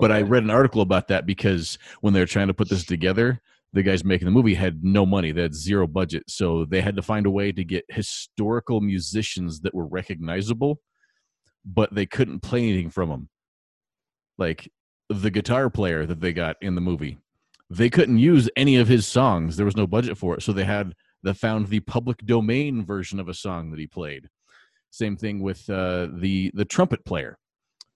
But 0.00 0.10
I 0.10 0.22
read 0.22 0.42
an 0.42 0.50
article 0.50 0.82
about 0.82 1.06
that 1.06 1.26
because 1.26 1.78
when 2.00 2.12
they 2.12 2.18
were 2.18 2.26
trying 2.26 2.48
to 2.48 2.54
put 2.54 2.68
this 2.68 2.84
together, 2.84 3.40
the 3.72 3.84
guys 3.84 4.04
making 4.04 4.24
the 4.26 4.32
movie 4.32 4.54
had 4.54 4.82
no 4.82 5.06
money. 5.06 5.30
They 5.30 5.42
had 5.42 5.54
zero 5.54 5.86
budget, 5.86 6.24
so 6.26 6.64
they 6.64 6.80
had 6.80 6.96
to 6.96 7.02
find 7.02 7.24
a 7.24 7.30
way 7.30 7.52
to 7.52 7.62
get 7.62 7.84
historical 7.88 8.80
musicians 8.80 9.60
that 9.60 9.72
were 9.72 9.86
recognizable, 9.86 10.80
but 11.64 11.94
they 11.94 12.04
couldn't 12.04 12.40
play 12.40 12.64
anything 12.64 12.90
from 12.90 13.10
them. 13.10 13.28
Like 14.38 14.68
the 15.08 15.30
guitar 15.30 15.70
player 15.70 16.04
that 16.04 16.20
they 16.20 16.32
got 16.32 16.56
in 16.60 16.74
the 16.74 16.80
movie, 16.80 17.18
they 17.70 17.88
couldn't 17.88 18.18
use 18.18 18.50
any 18.56 18.76
of 18.76 18.88
his 18.88 19.06
songs. 19.06 19.56
There 19.56 19.66
was 19.66 19.76
no 19.76 19.86
budget 19.86 20.18
for 20.18 20.34
it, 20.34 20.42
so 20.42 20.52
they 20.52 20.64
had 20.64 20.94
they 21.22 21.32
found 21.32 21.68
the 21.68 21.80
public 21.80 22.18
domain 22.18 22.84
version 22.84 23.20
of 23.20 23.28
a 23.28 23.34
song 23.34 23.70
that 23.70 23.78
he 23.78 23.86
played. 23.86 24.28
Same 24.90 25.16
thing 25.16 25.40
with 25.40 25.68
uh, 25.70 26.08
the 26.12 26.50
the 26.54 26.64
trumpet 26.64 27.04
player 27.04 27.38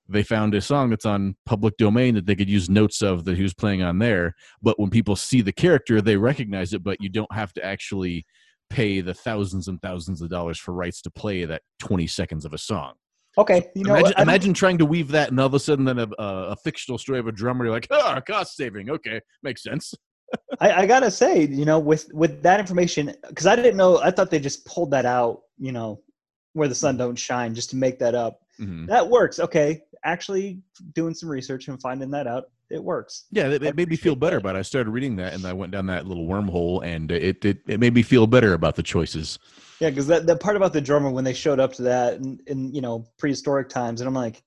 they 0.08 0.22
found 0.22 0.54
a 0.54 0.60
song 0.60 0.90
that's 0.90 1.06
on 1.06 1.36
public 1.46 1.76
domain 1.76 2.14
that 2.14 2.26
they 2.26 2.36
could 2.36 2.50
use 2.50 2.68
notes 2.68 3.02
of 3.02 3.24
that 3.24 3.36
he 3.36 3.42
was 3.42 3.54
playing 3.54 3.82
on 3.82 3.98
there. 3.98 4.34
But 4.62 4.78
when 4.78 4.90
people 4.90 5.16
see 5.16 5.40
the 5.40 5.52
character, 5.52 6.00
they 6.00 6.16
recognize 6.16 6.72
it, 6.72 6.82
but 6.82 7.00
you 7.00 7.08
don't 7.08 7.32
have 7.32 7.52
to 7.54 7.64
actually 7.64 8.26
pay 8.68 9.00
the 9.00 9.14
thousands 9.14 9.68
and 9.68 9.80
thousands 9.80 10.20
of 10.20 10.28
dollars 10.28 10.58
for 10.58 10.72
rights 10.72 11.00
to 11.02 11.10
play 11.10 11.44
that 11.44 11.62
20 11.78 12.06
seconds 12.06 12.44
of 12.44 12.52
a 12.52 12.58
song. 12.58 12.94
Okay, 13.38 13.70
you 13.74 13.84
know, 13.84 13.96
imagine, 13.96 14.20
imagine 14.20 14.54
trying 14.54 14.78
to 14.78 14.86
weave 14.86 15.08
that 15.08 15.30
and 15.30 15.40
all 15.40 15.46
of 15.46 15.54
a 15.54 15.60
sudden 15.60 15.84
then 15.84 15.98
a, 15.98 16.08
a, 16.18 16.24
a 16.50 16.56
fictional 16.56 16.98
story 16.98 17.18
of 17.18 17.26
a 17.26 17.32
drummer. 17.32 17.64
You're 17.64 17.74
like, 17.74 17.88
ah, 17.90 18.20
cost 18.20 18.56
saving. 18.56 18.90
Okay, 18.90 19.20
makes 19.42 19.62
sense. 19.62 19.94
I, 20.60 20.82
I 20.82 20.86
gotta 20.86 21.10
say, 21.10 21.46
you 21.46 21.64
know, 21.64 21.78
with 21.78 22.08
with 22.12 22.42
that 22.42 22.60
information, 22.60 23.14
because 23.28 23.46
I 23.46 23.56
didn't 23.56 23.76
know, 23.76 23.98
I 23.98 24.10
thought 24.10 24.30
they 24.30 24.40
just 24.40 24.64
pulled 24.66 24.90
that 24.92 25.06
out, 25.06 25.42
you 25.58 25.72
know, 25.72 26.00
where 26.54 26.68
the 26.68 26.74
sun 26.74 26.96
don't 26.96 27.16
shine, 27.16 27.54
just 27.54 27.70
to 27.70 27.76
make 27.76 27.98
that 27.98 28.14
up. 28.14 28.40
Mhm. 28.60 28.86
That 28.86 29.08
works. 29.08 29.38
Okay, 29.40 29.82
actually 30.04 30.60
doing 30.94 31.14
some 31.14 31.28
research 31.28 31.68
and 31.68 31.80
finding 31.80 32.10
that 32.10 32.26
out, 32.26 32.50
it 32.70 32.82
works. 32.82 33.24
Yeah, 33.30 33.48
it, 33.48 33.62
it 33.62 33.76
made 33.76 33.88
me 33.88 33.96
feel 33.96 34.14
better 34.14 34.36
about. 34.36 34.56
I 34.56 34.62
started 34.62 34.90
reading 34.90 35.16
that 35.16 35.32
and 35.32 35.44
I 35.46 35.52
went 35.52 35.72
down 35.72 35.86
that 35.86 36.06
little 36.06 36.26
wormhole 36.26 36.84
and 36.84 37.10
it, 37.10 37.44
it, 37.44 37.58
it 37.66 37.80
made 37.80 37.94
me 37.94 38.02
feel 38.02 38.26
better 38.26 38.54
about 38.54 38.76
the 38.76 38.82
choices. 38.82 39.38
Yeah, 39.80 39.90
because 39.90 40.06
that, 40.06 40.26
that 40.26 40.40
part 40.40 40.56
about 40.56 40.72
the 40.72 40.80
drummer 40.80 41.10
when 41.10 41.24
they 41.24 41.32
showed 41.34 41.60
up 41.60 41.72
to 41.74 41.82
that 41.82 42.14
in, 42.14 42.38
in 42.46 42.74
you 42.74 42.80
know 42.80 43.06
prehistoric 43.18 43.68
times, 43.68 44.00
and 44.00 44.08
I'm 44.08 44.14
like, 44.14 44.42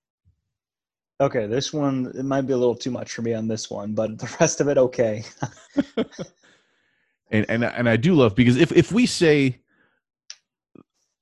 okay, 1.20 1.48
this 1.48 1.74
one 1.74 2.12
it 2.16 2.24
might 2.24 2.42
be 2.42 2.54
a 2.54 2.58
little 2.58 2.76
too 2.76 2.92
much 2.92 3.12
for 3.14 3.22
me 3.22 3.34
on 3.34 3.48
this 3.48 3.70
one, 3.70 3.94
but 3.94 4.18
the 4.18 4.36
rest 4.40 4.62
of 4.62 4.68
it 4.68 4.78
okay. 4.78 5.24
and 7.32 7.46
and 7.50 7.64
and 7.64 7.90
I 7.90 7.98
do 7.98 8.14
love 8.14 8.36
because 8.36 8.58
if 8.58 8.72
if 8.72 8.92
we 8.92 9.06
say 9.06 9.60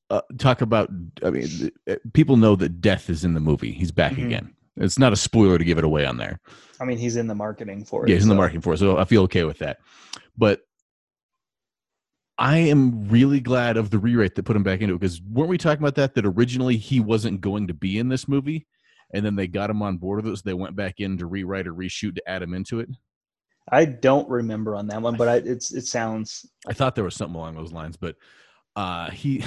uh, 0.09 0.21
talk 0.37 0.61
about 0.61 0.89
I 1.23 1.31
mean 1.31 1.71
uh, 1.89 1.95
people 2.13 2.37
know 2.37 2.55
that 2.57 2.81
death 2.81 3.09
is 3.09 3.25
in 3.25 3.33
the 3.33 3.39
movie. 3.39 3.71
He's 3.71 3.91
back 3.91 4.13
Mhm. 4.13 4.25
again. 4.25 4.55
It's 4.77 4.99
not 4.99 5.13
a 5.13 5.15
spoiler 5.15 5.57
to 5.57 5.63
give 5.63 5.77
it 5.77 5.83
away 5.85 6.05
on 6.05 6.17
there. 6.17 6.39
I 6.81 6.83
mean, 6.83 6.97
he's 6.97 7.15
in 7.15 7.27
the 7.27 7.35
marketing 7.35 7.85
for 7.85 8.03
it. 8.05 8.09
Yeah, 8.09 8.15
he's 8.15 8.23
in 8.23 8.29
the 8.29 8.35
marketing 8.35 8.59
for 8.61 8.73
it, 8.73 8.77
so 8.77 8.97
I 8.97 9.05
feel 9.05 9.23
okay 9.23 9.45
with 9.45 9.59
that. 9.59 9.79
But 10.37 10.64
I 12.37 12.57
am 12.57 13.07
really 13.07 13.39
glad 13.39 13.77
of 13.77 13.89
the 13.89 13.99
rewrite 13.99 14.35
that 14.35 14.43
put 14.43 14.55
him 14.55 14.63
back 14.63 14.81
into 14.81 14.95
it 14.95 14.99
because 14.99 15.21
weren't 15.21 15.49
we 15.49 15.57
talking 15.57 15.81
about 15.81 15.95
that? 15.95 16.15
That 16.15 16.25
originally 16.25 16.77
he 16.77 16.99
wasn't 16.99 17.41
going 17.41 17.67
to 17.67 17.73
be 17.73 17.97
in 17.97 18.09
this 18.09 18.27
movie, 18.27 18.67
and 19.13 19.25
then 19.25 19.35
they 19.35 19.47
got 19.47 19.69
him 19.69 19.81
on 19.81 19.97
board 19.97 20.23
with 20.23 20.33
it, 20.33 20.37
so 20.37 20.41
they 20.43 20.53
went 20.53 20.75
back 20.75 20.99
in 20.99 21.17
to 21.17 21.27
rewrite 21.27 21.67
or 21.67 21.73
reshoot 21.73 22.15
to 22.15 22.29
add 22.29 22.41
him 22.41 22.53
into 22.53 22.79
it. 22.81 22.89
I 23.71 23.85
don't 23.85 24.29
remember 24.29 24.75
on 24.75 24.87
that 24.87 25.01
one, 25.01 25.15
but 25.15 25.27
I, 25.27 25.35
it's 25.37 25.73
it 25.73 25.85
sounds 25.85 26.45
I 26.67 26.73
thought 26.73 26.93
there 26.95 27.03
was 27.03 27.15
something 27.15 27.35
along 27.35 27.55
those 27.55 27.71
lines, 27.71 27.97
but 27.97 28.15
uh, 28.75 29.09
he 29.11 29.43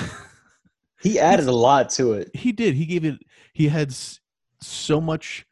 he 1.02 1.18
added 1.20 1.46
a 1.46 1.52
lot 1.52 1.90
to 1.90 2.14
it. 2.14 2.34
he 2.34 2.52
did. 2.52 2.74
He 2.74 2.86
gave 2.86 3.04
it. 3.04 3.18
He 3.52 3.68
had 3.68 3.94
so 4.60 5.00
much. 5.00 5.44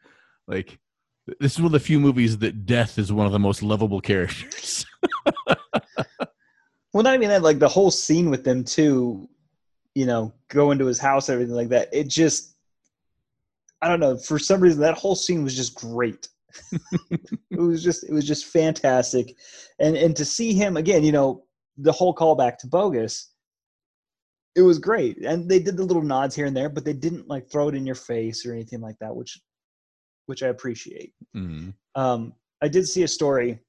Like 0.48 0.78
this 1.38 1.54
is 1.54 1.58
one 1.58 1.66
of 1.66 1.72
the 1.72 1.80
few 1.80 2.00
movies 2.00 2.38
that 2.38 2.66
death 2.66 2.98
is 2.98 3.12
one 3.12 3.26
of 3.26 3.32
the 3.32 3.38
most 3.38 3.62
lovable 3.62 4.00
characters. 4.00 4.86
Well, 6.96 7.02
not 7.02 7.14
even 7.14 7.28
that, 7.28 7.42
like 7.42 7.58
the 7.58 7.68
whole 7.68 7.90
scene 7.90 8.30
with 8.30 8.42
them 8.42 8.64
too, 8.64 9.28
you 9.94 10.06
know, 10.06 10.32
go 10.48 10.70
into 10.70 10.86
his 10.86 10.98
house, 10.98 11.28
everything 11.28 11.54
like 11.54 11.68
that. 11.68 11.90
It 11.92 12.08
just, 12.08 12.56
I 13.82 13.88
don't 13.88 14.00
know, 14.00 14.16
for 14.16 14.38
some 14.38 14.62
reason 14.62 14.80
that 14.80 14.96
whole 14.96 15.14
scene 15.14 15.44
was 15.44 15.54
just 15.54 15.74
great. 15.74 16.26
it 17.10 17.60
was 17.60 17.84
just, 17.84 18.04
it 18.04 18.14
was 18.14 18.26
just 18.26 18.46
fantastic, 18.46 19.36
and 19.78 19.94
and 19.94 20.16
to 20.16 20.24
see 20.24 20.54
him 20.54 20.78
again, 20.78 21.04
you 21.04 21.12
know, 21.12 21.44
the 21.76 21.92
whole 21.92 22.14
callback 22.14 22.56
to 22.60 22.66
bogus, 22.66 23.30
it 24.54 24.62
was 24.62 24.78
great, 24.78 25.18
and 25.18 25.50
they 25.50 25.58
did 25.58 25.76
the 25.76 25.84
little 25.84 26.02
nods 26.02 26.34
here 26.34 26.46
and 26.46 26.56
there, 26.56 26.70
but 26.70 26.86
they 26.86 26.94
didn't 26.94 27.28
like 27.28 27.50
throw 27.50 27.68
it 27.68 27.74
in 27.74 27.84
your 27.84 27.94
face 27.94 28.46
or 28.46 28.54
anything 28.54 28.80
like 28.80 28.96
that, 29.00 29.14
which, 29.14 29.38
which 30.24 30.42
I 30.42 30.48
appreciate. 30.48 31.12
Mhm. 31.36 31.74
um, 31.94 32.32
I 32.62 32.68
did 32.68 32.88
see 32.88 33.02
a 33.02 33.08
story 33.08 33.60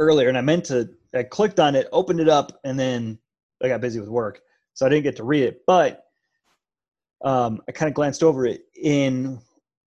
earlier, 0.00 0.30
and 0.30 0.38
I 0.38 0.40
meant 0.40 0.64
to. 0.66 0.88
I 1.14 1.22
clicked 1.22 1.58
on 1.60 1.74
it, 1.74 1.88
opened 1.92 2.20
it 2.20 2.28
up, 2.28 2.60
and 2.64 2.78
then 2.78 3.18
I 3.62 3.68
got 3.68 3.80
busy 3.80 3.98
with 4.00 4.08
work, 4.08 4.40
so 4.74 4.86
I 4.86 4.88
didn't 4.88 5.04
get 5.04 5.16
to 5.16 5.24
read 5.24 5.44
it. 5.44 5.62
But 5.66 6.04
um, 7.24 7.60
I 7.68 7.72
kind 7.72 7.88
of 7.88 7.94
glanced 7.94 8.22
over 8.22 8.46
it 8.46 8.62
in 8.76 9.40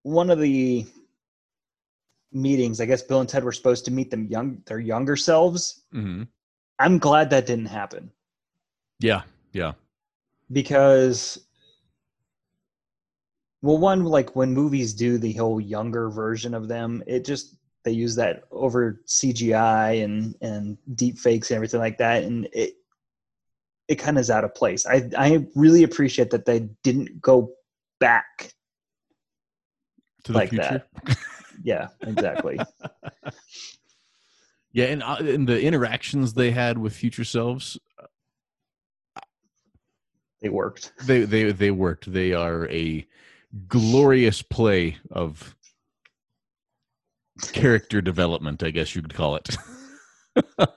one 0.03 0.29
of 0.29 0.39
the 0.39 0.85
meetings. 2.33 2.81
I 2.81 2.85
guess 2.85 3.01
Bill 3.01 3.19
and 3.19 3.29
Ted 3.29 3.43
were 3.43 3.51
supposed 3.51 3.85
to 3.85 3.91
meet 3.91 4.09
them 4.09 4.25
young, 4.25 4.61
their 4.65 4.79
younger 4.79 5.15
selves. 5.15 5.83
Mhm. 5.93 6.27
I'm 6.79 6.97
glad 6.97 7.29
that 7.29 7.45
didn't 7.45 7.67
happen 7.67 8.11
Yeah, 8.99 9.21
yeah. 9.53 9.73
because 10.51 11.45
well 13.61 13.77
one 13.77 14.03
like 14.03 14.35
when 14.35 14.51
movies 14.51 14.93
do 14.93 15.19
the 15.19 15.33
whole 15.33 15.61
younger 15.61 16.09
version 16.09 16.55
of 16.55 16.67
them 16.67 17.03
it 17.05 17.23
just 17.23 17.55
they 17.83 17.91
use 17.91 18.15
that 18.15 18.43
over 18.51 19.01
cgi 19.07 20.03
and 20.03 20.35
and 20.41 20.77
deep 20.95 21.17
fakes 21.17 21.49
and 21.51 21.55
everything 21.55 21.79
like 21.79 21.97
that. 21.97 22.23
And 22.23 22.47
it 22.53 22.73
it 23.87 23.95
kind 23.95 24.17
of 24.17 24.21
is 24.21 24.29
out 24.29 24.43
of 24.43 24.53
place. 24.55 24.85
I 24.85 25.09
i 25.17 25.45
really 25.55 25.83
appreciate 25.83 26.29
that 26.31 26.45
they 26.45 26.69
didn't 26.83 27.21
go 27.21 27.51
back 27.99 28.53
To 30.25 30.31
the 30.31 30.37
like 30.37 30.49
future. 30.49 30.83
that 31.05 31.17
yeah 31.63 31.87
exactly. 32.01 32.59
Yeah, 34.73 34.85
and 34.85 35.03
uh, 35.03 35.17
and 35.19 35.47
the 35.47 35.61
interactions 35.61 36.33
they 36.33 36.51
had 36.51 36.77
with 36.77 36.95
future 36.95 37.25
selves, 37.25 37.77
it 40.41 40.53
worked. 40.53 40.93
They 41.05 41.23
they 41.23 41.51
they 41.51 41.71
worked. 41.71 42.11
They 42.11 42.31
are 42.33 42.69
a 42.69 43.05
glorious 43.67 44.41
play 44.41 44.97
of 45.11 45.57
character 47.53 48.01
development, 48.01 48.63
I 48.63 48.71
guess 48.71 48.95
you 48.95 49.01
could 49.01 49.13
call 49.13 49.35
it. 49.35 49.55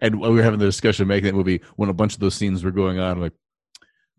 and 0.00 0.20
we 0.20 0.28
were 0.30 0.42
having 0.42 0.58
the 0.58 0.66
discussion 0.66 1.06
making 1.08 1.26
that 1.26 1.34
movie 1.34 1.60
when 1.76 1.88
a 1.88 1.94
bunch 1.94 2.14
of 2.14 2.20
those 2.20 2.34
scenes 2.34 2.64
were 2.64 2.70
going 2.70 2.98
on. 2.98 3.12
I'm 3.12 3.20
like, 3.20 3.32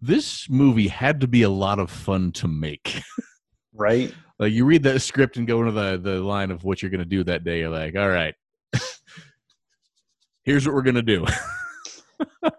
this 0.01 0.49
movie 0.49 0.87
had 0.87 1.21
to 1.21 1.27
be 1.27 1.41
a 1.41 1.49
lot 1.49 1.79
of 1.79 1.89
fun 1.89 2.31
to 2.33 2.47
make. 2.47 3.01
right 3.73 4.13
like 4.39 4.53
you 4.53 4.65
read 4.65 4.83
that 4.83 5.01
script 5.01 5.37
and 5.37 5.47
go 5.47 5.59
into 5.59 5.71
the 5.71 5.97
the 5.97 6.19
line 6.21 6.51
of 6.51 6.63
what 6.63 6.81
you're 6.81 6.91
going 6.91 6.99
to 6.99 7.05
do 7.05 7.23
that 7.23 7.43
day. 7.43 7.59
You're 7.59 7.69
like, 7.69 7.95
all 7.95 8.09
right, 8.09 8.35
here's 10.43 10.65
what 10.65 10.75
we're 10.75 10.81
going 10.81 10.95
to 10.95 11.01
do. 11.01 11.25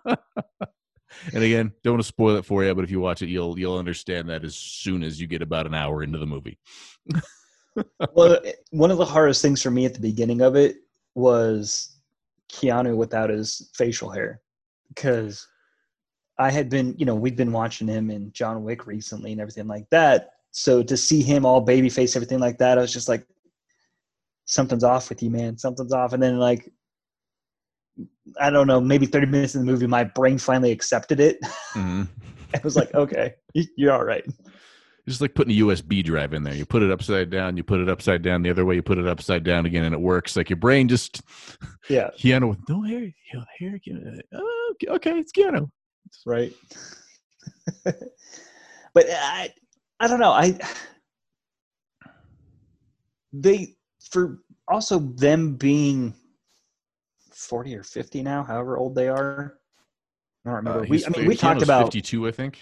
and 0.05 1.43
again, 1.45 1.73
don't 1.83 1.95
want 1.95 2.03
to 2.03 2.09
spoil 2.09 2.37
it 2.37 2.45
for 2.45 2.65
you, 2.65 2.75
but 2.75 2.85
if 2.85 2.91
you 2.91 3.01
watch 3.01 3.23
it, 3.23 3.29
you'll 3.29 3.59
you'll 3.59 3.79
understand 3.79 4.29
that 4.31 4.45
as 4.45 4.57
soon 4.57 5.03
as 5.03 5.21
you 5.21 5.27
get 5.27 5.43
about 5.43 5.67
an 5.67 5.75
hour 5.75 6.03
into 6.03 6.19
the 6.19 6.27
movie. 6.27 6.59
Well 8.15 8.39
one 8.71 8.91
of 8.91 8.99
the 8.99 9.05
hardest 9.05 9.43
things 9.43 9.63
for 9.63 9.71
me 9.71 9.85
at 9.85 9.95
the 9.95 10.01
beginning 10.01 10.41
of 10.41 10.57
it 10.57 10.77
was 11.15 11.97
keanu 12.53 12.97
without 12.97 13.31
his 13.31 13.71
facial 13.75 14.11
hair 14.11 14.41
because 14.89 15.47
i 16.39 16.51
had 16.51 16.69
been 16.69 16.95
you 16.99 17.07
know 17.07 17.15
we'd 17.15 17.37
been 17.37 17.53
watching 17.53 17.89
him 17.89 18.11
in 18.11 18.33
john 18.33 18.63
wick 18.63 18.87
recently 18.87 19.33
and 19.33 19.41
everything 19.41 19.67
like 19.67 19.89
that 19.91 20.31
so 20.51 20.83
to 20.83 20.97
see 20.97 21.23
him 21.23 21.45
all 21.45 21.61
baby 21.61 21.89
face 21.89 22.17
everything 22.17 22.39
like 22.39 22.59
that 22.59 22.79
i 22.79 22.81
was 22.81 22.93
just 22.93 23.09
like 23.09 23.27
something's 24.47 24.85
off 24.85 25.09
with 25.11 25.23
you, 25.23 25.31
man. 25.31 25.59
Something's 25.59 25.93
off. 25.93 26.15
And 26.15 26.23
then 26.23 26.39
like 26.39 26.73
I 28.41 28.51
don't 28.51 28.67
know, 28.67 28.81
maybe 28.81 29.07
30 29.07 29.27
minutes 29.27 29.55
in 29.55 29.65
the 29.65 29.71
movie, 29.71 29.87
my 29.87 30.05
brain 30.05 30.39
finally 30.39 30.73
accepted 30.73 31.21
it. 31.21 31.39
hmm 31.73 32.05
I 32.55 32.61
was 32.63 32.77
like, 32.77 32.95
okay, 32.95 33.35
you're 33.77 33.93
all 33.93 34.05
right. 34.05 34.25
It's 35.07 35.15
just 35.15 35.21
like 35.21 35.35
putting 35.35 35.57
a 35.57 35.61
USB 35.63 36.03
drive 36.03 36.35
in 36.35 36.43
there. 36.43 36.55
You 36.55 36.67
put 36.67 36.83
it 36.83 36.91
upside 36.91 37.31
down, 37.31 37.57
you 37.57 37.63
put 37.63 37.79
it 37.79 37.89
upside 37.89 38.23
down 38.23 38.43
the 38.43 38.51
other 38.51 38.65
way, 38.65 38.75
you 38.75 38.83
put 38.83 38.99
it 38.99 39.07
upside 39.07 39.45
down 39.45 39.65
again, 39.65 39.85
and 39.85 39.95
it 39.95 40.01
works. 40.01 40.35
Like 40.37 40.51
your 40.51 40.57
brain 40.57 40.89
just 40.89 41.23
Yeah, 41.89 42.11
Keanu 42.19 42.49
with 42.49 42.69
no 42.69 42.83
hair, 42.83 43.09
hair. 43.59 43.79
Oh, 44.35 44.73
okay, 44.73 44.89
okay, 44.89 45.19
it's 45.19 45.31
Keanu. 45.31 45.71
right. 46.27 46.53
but 47.85 49.07
I, 49.09 49.53
I 50.01 50.09
don't 50.09 50.19
know. 50.19 50.33
I 50.33 50.59
they 53.33 53.77
for 54.11 54.39
also 54.67 54.99
them 54.99 55.55
being 55.55 56.15
forty 57.33 57.77
or 57.77 57.85
fifty 57.85 58.25
now, 58.25 58.43
however 58.43 58.77
old 58.77 58.97
they 58.97 59.07
are. 59.07 59.59
I 60.45 60.49
don't 60.49 60.57
remember. 60.57 60.81
Uh, 60.81 60.87
we, 60.89 61.05
I 61.05 61.09
mean, 61.11 61.27
we 61.27 61.35
Keanu's 61.35 61.41
talked 61.41 61.63
about. 61.63 61.85
fifty-two, 61.85 62.27
I 62.27 62.33
think. 62.33 62.59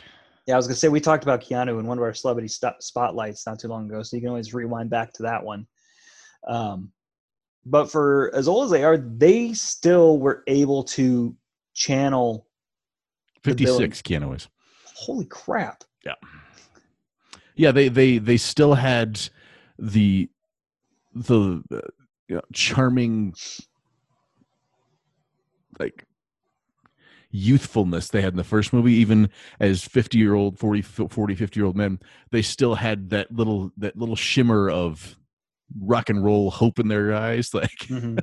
Yeah, 0.47 0.55
I 0.55 0.57
was 0.57 0.67
gonna 0.67 0.77
say 0.77 0.89
we 0.89 1.01
talked 1.01 1.25
about 1.25 1.41
Keanu 1.41 1.81
in 1.81 1.87
one 1.87 1.97
of 1.97 2.05
our 2.05 2.13
celebrity 2.13 2.49
st- 2.49 2.83
spotlights 2.83 3.47
not 3.47 3.59
too 3.59 3.69
long 3.69 3.87
ago, 3.87 4.03
so 4.03 4.17
you 4.17 4.21
can 4.21 4.29
always 4.29 4.53
rewind 4.53 4.91
back 4.91 5.13
to 5.15 5.23
that 5.23 5.43
one. 5.43 5.67
Um, 6.47 6.93
but 7.65 7.91
for 7.91 8.31
as 8.35 8.47
old 8.47 8.67
as 8.67 8.71
they 8.71 8.85
are, 8.85 8.99
they 8.99 9.55
still 9.55 10.19
were 10.19 10.43
able 10.47 10.85
to 10.85 11.35
channel. 11.73 12.47
Fifty-six, 13.43 14.03
Keanu 14.03 14.37
is. 14.37 14.49
Holy 14.95 15.25
crap! 15.27 15.83
Yeah, 16.05 16.15
yeah, 17.57 17.73
they 17.73 17.89
they 17.89 18.19
they 18.19 18.37
still 18.37 18.75
had 18.75 19.19
the 19.79 20.29
the 21.15 21.63
uh, 21.73 21.81
you 22.29 22.37
know, 22.37 22.43
charming 22.53 23.35
like 25.79 26.05
youthfulness 27.35 28.09
they 28.09 28.23
had 28.23 28.33
in 28.33 28.37
the 28.37 28.45
first 28.45 28.73
movie 28.73 28.93
even 28.93 29.29
as 29.59 29.85
50 29.85 30.19
year 30.19 30.35
old 30.35 30.57
40 30.57 30.83
40 30.83 31.35
50 31.35 31.59
year 31.59 31.67
old 31.67 31.77
men 31.77 31.99
they 32.31 32.43
still 32.43 32.77
had 32.77 33.11
that 33.11 33.33
little 33.35 33.73
that 33.77 33.97
little 33.97 34.15
shimmer 34.15 34.71
of 34.71 35.17
rock 35.81 36.09
and 36.11 36.25
roll 36.25 36.53
hope 36.53 36.79
in 36.79 36.87
their 36.87 37.13
eyes 37.13 37.53
like 37.55 37.71
Mhm. 37.89 38.21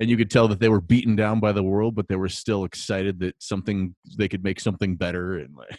and 0.00 0.08
you 0.08 0.16
could 0.16 0.30
tell 0.30 0.48
that 0.48 0.60
they 0.60 0.70
were 0.70 0.80
beaten 0.80 1.14
down 1.14 1.40
by 1.40 1.52
the 1.52 1.62
world 1.62 1.94
but 1.94 2.08
they 2.08 2.16
were 2.16 2.30
still 2.30 2.64
excited 2.64 3.20
that 3.20 3.34
something 3.38 3.94
they 4.16 4.28
could 4.28 4.42
make 4.42 4.60
something 4.60 4.96
better 4.96 5.36
and 5.36 5.54
like 5.54 5.78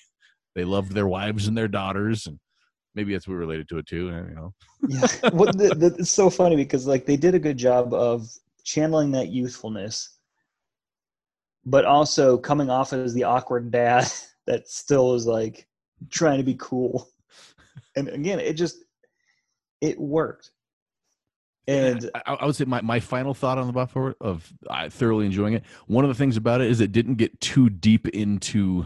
they 0.54 0.64
loved 0.64 0.92
their 0.92 1.08
wives 1.08 1.48
and 1.48 1.58
their 1.58 1.68
daughters 1.68 2.28
and 2.28 2.40
maybe 2.94 3.14
that's 3.14 3.28
what 3.28 3.34
related 3.34 3.68
to 3.70 3.80
it 3.80 3.88
too 3.88 4.06
you 4.30 4.36
know 4.36 4.54
yeah, 4.88 5.08
what 5.32 5.58
the, 5.58 5.74
the, 5.74 5.96
it's 5.98 6.12
so 6.12 6.30
funny 6.30 6.56
because 6.56 6.86
like 6.86 7.06
they 7.08 7.18
did 7.18 7.34
a 7.34 7.40
good 7.40 7.58
job 7.58 7.94
of 7.94 8.28
channeling 8.64 9.12
that 9.12 9.30
youthfulness, 9.30 10.18
but 11.66 11.86
also 11.86 12.38
coming 12.38 12.70
off 12.70 12.94
as 12.94 13.14
the 13.14 13.24
awkward 13.24 13.72
dad 13.72 14.08
that 14.46 14.68
still 14.68 15.14
is 15.14 15.26
like 15.26 15.68
trying 16.10 16.38
to 16.38 16.44
be 16.44 16.56
cool. 16.60 17.10
And 17.96 18.08
again, 18.10 18.40
it 18.40 18.54
just 18.54 18.84
it 19.82 20.00
worked. 20.00 20.50
And 21.68 22.10
I, 22.16 22.34
I 22.34 22.46
would 22.46 22.56
say 22.56 22.66
my, 22.66 22.82
my 22.82 23.00
final 23.00 23.34
thought 23.34 23.58
on 23.58 23.68
the 23.68 23.74
Buffalo 23.74 24.14
of 24.20 24.52
I 24.70 24.90
thoroughly 24.90 25.26
enjoying 25.26 25.54
it. 25.54 25.64
One 25.86 26.04
of 26.04 26.10
the 26.10 26.16
things 26.16 26.36
about 26.36 26.62
it 26.62 26.70
is 26.72 26.82
it 26.82 26.92
didn't 26.92 27.16
get 27.16 27.40
too 27.40 27.70
deep 27.70 28.08
into. 28.10 28.86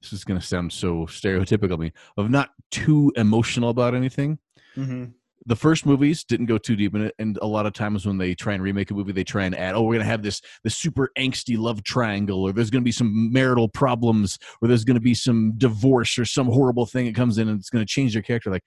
This 0.00 0.12
is 0.12 0.24
going 0.24 0.38
to 0.38 0.46
sound 0.46 0.72
so 0.72 1.06
stereotypical 1.06 1.72
of 1.72 1.80
me 1.80 1.92
of 2.16 2.30
not 2.30 2.50
too 2.70 3.12
emotional 3.16 3.70
about 3.70 3.94
anything. 3.94 4.38
mhm, 4.76 5.14
The 5.48 5.56
first 5.56 5.86
movies 5.86 6.24
didn't 6.24 6.44
go 6.44 6.58
too 6.58 6.76
deep 6.76 6.94
in 6.94 7.00
it, 7.00 7.14
and 7.18 7.38
a 7.40 7.46
lot 7.46 7.64
of 7.64 7.72
times 7.72 8.04
when 8.04 8.18
they 8.18 8.34
try 8.34 8.52
and 8.52 8.62
remake 8.62 8.90
a 8.90 8.94
movie, 8.94 9.12
they 9.12 9.24
try 9.24 9.44
and 9.44 9.56
add, 9.56 9.74
oh, 9.74 9.80
we're 9.80 9.94
going 9.94 10.04
to 10.04 10.10
have 10.10 10.22
this 10.22 10.42
this 10.62 10.76
super 10.76 11.10
angsty 11.18 11.56
love 11.56 11.82
triangle, 11.82 12.42
or 12.42 12.52
there's 12.52 12.68
going 12.68 12.82
to 12.82 12.84
be 12.84 12.92
some 12.92 13.32
marital 13.32 13.66
problems, 13.66 14.38
or 14.60 14.68
there's 14.68 14.84
going 14.84 14.96
to 14.96 15.00
be 15.00 15.14
some 15.14 15.54
divorce, 15.56 16.18
or 16.18 16.26
some 16.26 16.48
horrible 16.48 16.84
thing 16.84 17.06
that 17.06 17.14
comes 17.14 17.38
in 17.38 17.48
and 17.48 17.58
it's 17.58 17.70
going 17.70 17.84
to 17.84 17.90
change 17.90 18.12
their 18.12 18.20
character. 18.20 18.50
Like, 18.50 18.64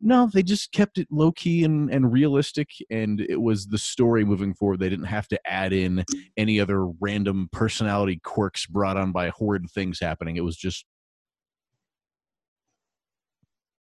no, 0.00 0.28
they 0.32 0.42
just 0.42 0.72
kept 0.72 0.98
it 0.98 1.06
low 1.10 1.30
key 1.30 1.62
and, 1.62 1.88
and 1.88 2.12
realistic, 2.12 2.68
and 2.90 3.20
it 3.20 3.40
was 3.40 3.66
the 3.66 3.78
story 3.78 4.24
moving 4.24 4.54
forward. 4.54 4.80
They 4.80 4.88
didn't 4.88 5.06
have 5.06 5.28
to 5.28 5.40
add 5.46 5.72
in 5.72 6.04
any 6.36 6.58
other 6.58 6.84
random 7.00 7.48
personality 7.52 8.20
quirks 8.24 8.66
brought 8.66 8.96
on 8.96 9.12
by 9.12 9.28
horrid 9.28 9.70
things 9.70 10.00
happening. 10.00 10.36
It 10.36 10.44
was 10.44 10.56
just 10.56 10.84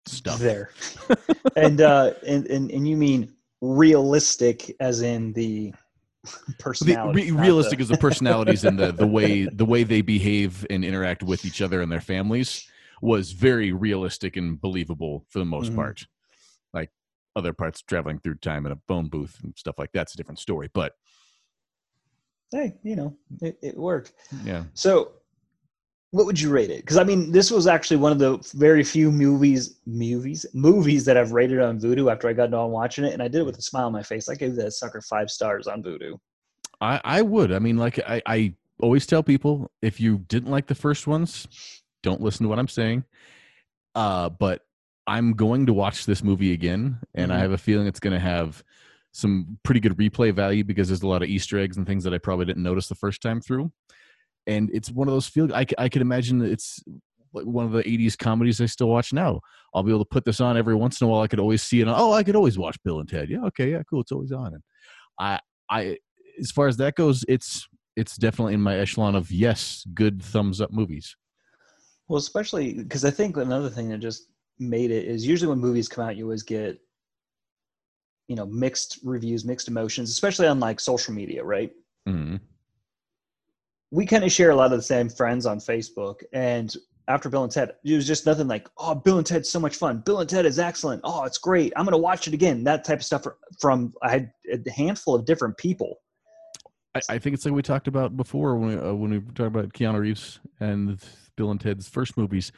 stuff. 0.08 0.40
there. 0.40 0.70
and 1.56 1.82
uh 1.82 2.14
and, 2.26 2.48
and 2.48 2.72
and 2.72 2.88
you 2.88 2.96
mean 2.98 3.34
realistic 3.62 4.76
as 4.80 5.02
in 5.02 5.34
the 5.34 5.74
The, 6.44 6.56
personality. 6.58 7.32
re- 7.32 7.32
realistic 7.32 7.80
is 7.80 7.88
the 7.88 7.98
personalities 7.98 8.64
and 8.64 8.80
the, 8.80 8.92
the 8.92 9.08
way 9.08 9.46
the 9.46 9.66
way 9.66 9.84
they 9.84 10.02
behave 10.02 10.66
and 10.70 10.84
interact 10.84 11.24
with 11.24 11.46
each 11.46 11.62
other 11.62 11.82
and 11.82 11.92
their 11.92 12.02
families 12.02 12.68
was 13.02 13.32
very 13.32 13.72
realistic 13.72 14.36
and 14.38 14.60
believable 14.60 15.26
for 15.30 15.40
the 15.40 15.46
most 15.46 15.72
Mhm. 15.72 15.76
part. 15.76 16.08
Like 16.74 16.92
other 17.36 17.54
parts 17.54 17.82
traveling 17.82 18.20
through 18.20 18.36
time 18.36 18.66
in 18.66 18.72
a 18.72 18.80
phone 18.88 19.08
booth 19.10 19.40
and 19.44 19.54
stuff 19.58 19.76
like 19.78 19.92
that's 19.94 20.14
a 20.14 20.18
different 20.18 20.40
story. 20.40 20.70
But 20.74 20.94
hey, 22.52 22.76
you 22.84 22.96
know, 22.96 23.16
it, 23.42 23.58
it 23.62 23.78
worked. 23.78 24.14
yeah, 24.44 24.64
So, 24.74 25.14
what 26.16 26.26
would 26.26 26.40
you 26.40 26.50
rate 26.50 26.70
it? 26.70 26.78
Because 26.78 26.96
I 26.96 27.04
mean, 27.04 27.30
this 27.30 27.52
was 27.52 27.68
actually 27.68 27.98
one 27.98 28.14
of 28.14 28.20
the 28.20 28.38
very 28.58 28.86
few 28.86 29.12
movies, 29.12 29.82
movies, 29.86 30.46
movies 30.54 31.04
that 31.04 31.18
I've 31.18 31.34
rated 31.34 31.60
on 31.60 31.78
Vudu 31.78 32.10
after 32.10 32.30
I 32.30 32.34
got 32.34 32.52
done 32.52 32.72
watching 32.72 33.04
it, 33.04 33.12
and 33.12 33.22
I 33.22 33.28
did 33.28 33.42
it 33.42 33.46
with 33.46 33.58
a 33.58 33.62
smile 33.62 33.88
on 33.88 33.92
my 33.92 34.02
face. 34.02 34.30
I 34.30 34.36
gave 34.36 34.56
that 34.56 34.72
sucker 34.72 35.02
five 35.02 35.30
stars 35.30 35.68
on 35.68 35.84
Vudu. 35.84 36.18
I, 36.80 37.02
I 37.04 37.22
would. 37.22 37.52
I 37.52 37.60
mean, 37.60 37.76
like 37.78 38.00
I, 38.08 38.22
I 38.26 38.54
always 38.80 39.06
tell 39.06 39.24
people, 39.24 39.70
if 39.82 40.00
you 40.00 40.20
didn't 40.30 40.52
like 40.52 40.68
the 40.68 40.76
first 40.76 41.06
ones, 41.06 41.50
don't 42.02 42.22
listen 42.22 42.46
to 42.46 42.50
what 42.50 42.60
I'm 42.60 42.70
saying. 42.70 43.04
Uh, 43.94 44.30
but 44.30 44.66
I'm 45.08 45.34
going 45.34 45.66
to 45.66 45.74
watch 45.74 46.06
this 46.06 46.24
movie 46.24 46.54
again, 46.54 46.98
and 47.14 47.34
I 47.34 47.40
Mhm. 47.40 47.42
have 47.42 47.52
a 47.52 47.58
feeling 47.58 47.88
it's 47.88 48.00
going 48.00 48.14
to 48.14 48.20
have 48.20 48.64
some 49.12 49.58
pretty 49.64 49.82
good 49.82 49.98
replay 49.98 50.34
value 50.34 50.64
because 50.64 50.88
there's 50.88 51.04
a 51.04 51.08
lot 51.08 51.24
of 51.24 51.28
Easter 51.28 51.60
eggs 51.60 51.76
and 51.76 51.86
things 51.86 52.06
that 52.06 52.14
I 52.14 52.20
probably 52.20 52.46
didn't 52.46 52.64
notice 52.64 52.88
the 52.88 52.96
first 52.96 53.22
time 53.22 53.42
through. 53.42 53.70
And 54.48 54.70
it's 54.74 54.92
one 54.92 55.08
of 55.08 55.14
those 55.14 55.28
feel. 55.28 55.54
I 55.54 55.66
I 55.78 55.90
could 55.90 56.02
imagine 56.02 56.42
it's 56.42 56.84
like 57.34 57.46
one 57.46 57.66
of 57.66 57.72
the 57.72 57.84
80s 57.84 58.18
comedies 58.18 58.62
I 58.62 58.66
still 58.66 58.88
watch 58.90 59.14
now. 59.14 59.42
I'll 59.74 59.84
be 59.84 59.92
able 59.92 60.06
to 60.06 60.10
put 60.10 60.26
this 60.26 60.40
on 60.40 60.58
every 60.58 60.76
once 60.76 61.02
in 61.02 61.06
a 61.06 61.10
while. 61.10 61.22
I 61.22 61.28
could 61.28 61.40
always 61.40 61.62
see 61.62 61.82
it. 61.82 61.88
On, 61.88 61.96
oh, 61.98 62.14
I 62.14 62.24
could 62.24 62.36
always 62.36 62.58
watch 62.58 62.78
Bill 62.84 63.00
and 63.00 63.10
Ted. 63.10 63.30
Yeah, 63.30 63.44
okay, 63.46 63.72
yeah, 63.72 63.82
cool. 63.90 64.02
It's 64.02 64.12
always 64.12 64.32
on. 64.32 64.54
And 64.54 64.64
I, 65.20 65.40
I, 65.70 65.98
as 66.40 66.52
far 66.52 66.68
as 66.68 66.78
that 66.78 66.96
goes, 66.96 67.26
it's 67.28 67.68
it's 67.96 68.18
definitely 68.18 68.54
in 68.54 68.62
my 68.62 68.78
echelon 68.78 69.16
of 69.16 69.32
yes, 69.32 69.86
good 69.94 70.22
thumbs 70.22 70.62
up 70.62 70.72
movies. 70.72 71.16
Well, 72.08 72.18
especially 72.18 72.74
because 72.74 73.06
I 73.06 73.12
think 73.12 73.38
another 73.38 73.70
thing 73.70 73.90
that 73.90 74.00
just 74.00 74.28
made 74.60 74.92
it 74.92 75.06
is 75.06 75.26
usually 75.26 75.50
when 75.50 75.60
movies 75.60 75.90
come 75.90 76.06
out, 76.06 76.16
you 76.16 76.26
always 76.26 76.44
get, 76.44 76.80
you 78.28 78.36
know, 78.36 78.46
mixed 78.46 79.00
reviews, 79.04 79.44
mixed 79.44 79.68
emotions, 79.68 80.10
especially 80.10 80.48
on 80.48 80.60
like 80.60 80.80
social 80.80 81.14
media, 81.14 81.44
right? 81.44 81.72
Mhm. 82.08 82.40
We 83.92 84.06
kind 84.06 84.24
of 84.24 84.32
share 84.32 84.50
a 84.50 84.56
lot 84.56 84.72
of 84.72 84.78
the 84.78 84.84
same 84.84 85.10
friends 85.10 85.46
on 85.46 85.60
Facebook. 85.60 86.22
And 86.34 86.76
after 87.08 87.30
Bill 87.30 87.44
and 87.44 87.52
Ted, 87.52 87.74
it 87.84 87.96
was 87.96 88.08
just 88.08 88.26
nothing 88.26 88.48
like, 88.48 88.68
oh, 88.78 88.96
Bill 88.96 89.18
and 89.18 89.28
Ted's 89.28 89.50
so 89.50 89.60
much 89.60 89.76
fun. 89.76 90.02
Bill 90.06 90.20
and 90.20 90.30
Ted 90.30 90.46
is 90.46 90.60
excellent. 90.60 91.02
Oh, 91.04 91.24
it's 91.24 91.38
great. 91.38 91.72
I'm 91.76 91.86
going 91.86 91.94
to 91.94 91.98
watch 91.98 92.28
it 92.28 92.34
again. 92.34 92.64
That 92.64 92.84
type 92.84 93.00
of 93.00 93.06
stuff 93.06 93.26
from 93.60 93.94
I 94.02 94.10
had 94.10 94.32
a 94.52 94.72
handful 94.72 95.16
of 95.16 95.26
different 95.26 95.58
people. 95.58 95.98
I, 96.96 97.02
I 97.10 97.20
think 97.20 97.36
it's 97.36 97.46
like 97.46 97.54
we 97.54 97.62
talked 97.62 97.88
about 97.88 98.18
before 98.18 98.58
when 98.58 98.70
we, 98.70 98.76
uh, 98.76 98.94
when 98.94 99.12
we 99.12 99.20
talking 99.20 99.46
about 99.48 99.74
Keanu 99.74 100.00
Reeves 100.00 100.40
and 100.60 101.00
Bill 101.36 101.52
and 101.52 101.62
Ted's 101.62 101.88
first 101.88 102.18
movies. 102.18 102.52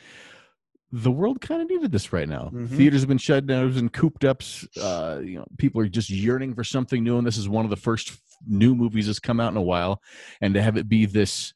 The 0.91 1.11
world 1.11 1.41
kind 1.41 1.61
of 1.61 1.69
needed 1.69 1.91
this 1.91 2.13
right 2.13 2.29
now. 2.29 2.49
Mhm. 2.53 2.69
Theaters 2.69 3.01
have 3.01 3.09
been 3.09 3.17
shut 3.17 3.45
down 3.45 3.71
and 3.77 3.91
cooped 3.91 4.23
up. 4.23 4.41
Uh, 4.79 5.19
you 5.23 5.37
know, 5.37 5.45
people 5.57 5.81
are 5.81 5.87
just 5.87 6.09
yearning 6.09 6.53
for 6.53 6.63
something 6.63 7.03
new, 7.03 7.17
and 7.17 7.27
this 7.27 7.37
is 7.37 7.49
one 7.49 7.65
of 7.65 7.69
the 7.69 7.75
first 7.75 8.09
f- 8.11 8.21
new 8.47 8.73
movies 8.73 9.07
that's 9.07 9.19
come 9.19 9.39
out 9.39 9.51
in 9.51 9.57
a 9.57 9.61
while. 9.61 10.01
And 10.39 10.53
to 10.53 10.61
have 10.61 10.77
it 10.77 10.87
be 10.87 11.05
this 11.05 11.53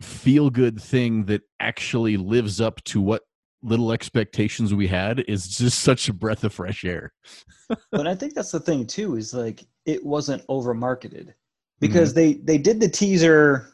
feel 0.00 0.50
good 0.50 0.80
thing 0.80 1.24
that 1.24 1.42
actually 1.58 2.16
lives 2.16 2.60
up 2.60 2.82
to 2.84 3.00
what 3.00 3.22
little 3.62 3.92
expectations 3.92 4.74
we 4.74 4.86
had 4.86 5.20
is 5.26 5.48
just 5.48 5.80
such 5.80 6.08
a 6.08 6.12
breath 6.12 6.44
of 6.44 6.52
fresh 6.52 6.84
air. 6.84 7.12
but 7.90 8.06
I 8.06 8.14
think 8.14 8.34
that's 8.34 8.52
the 8.52 8.60
thing 8.60 8.86
too, 8.86 9.16
is 9.16 9.34
like 9.34 9.64
it 9.86 10.04
wasn't 10.04 10.42
over 10.48 10.74
marketed 10.74 11.34
because 11.80 12.14
they, 12.14 12.34
they 12.34 12.58
did 12.58 12.80
the 12.80 12.88
teaser 12.88 13.68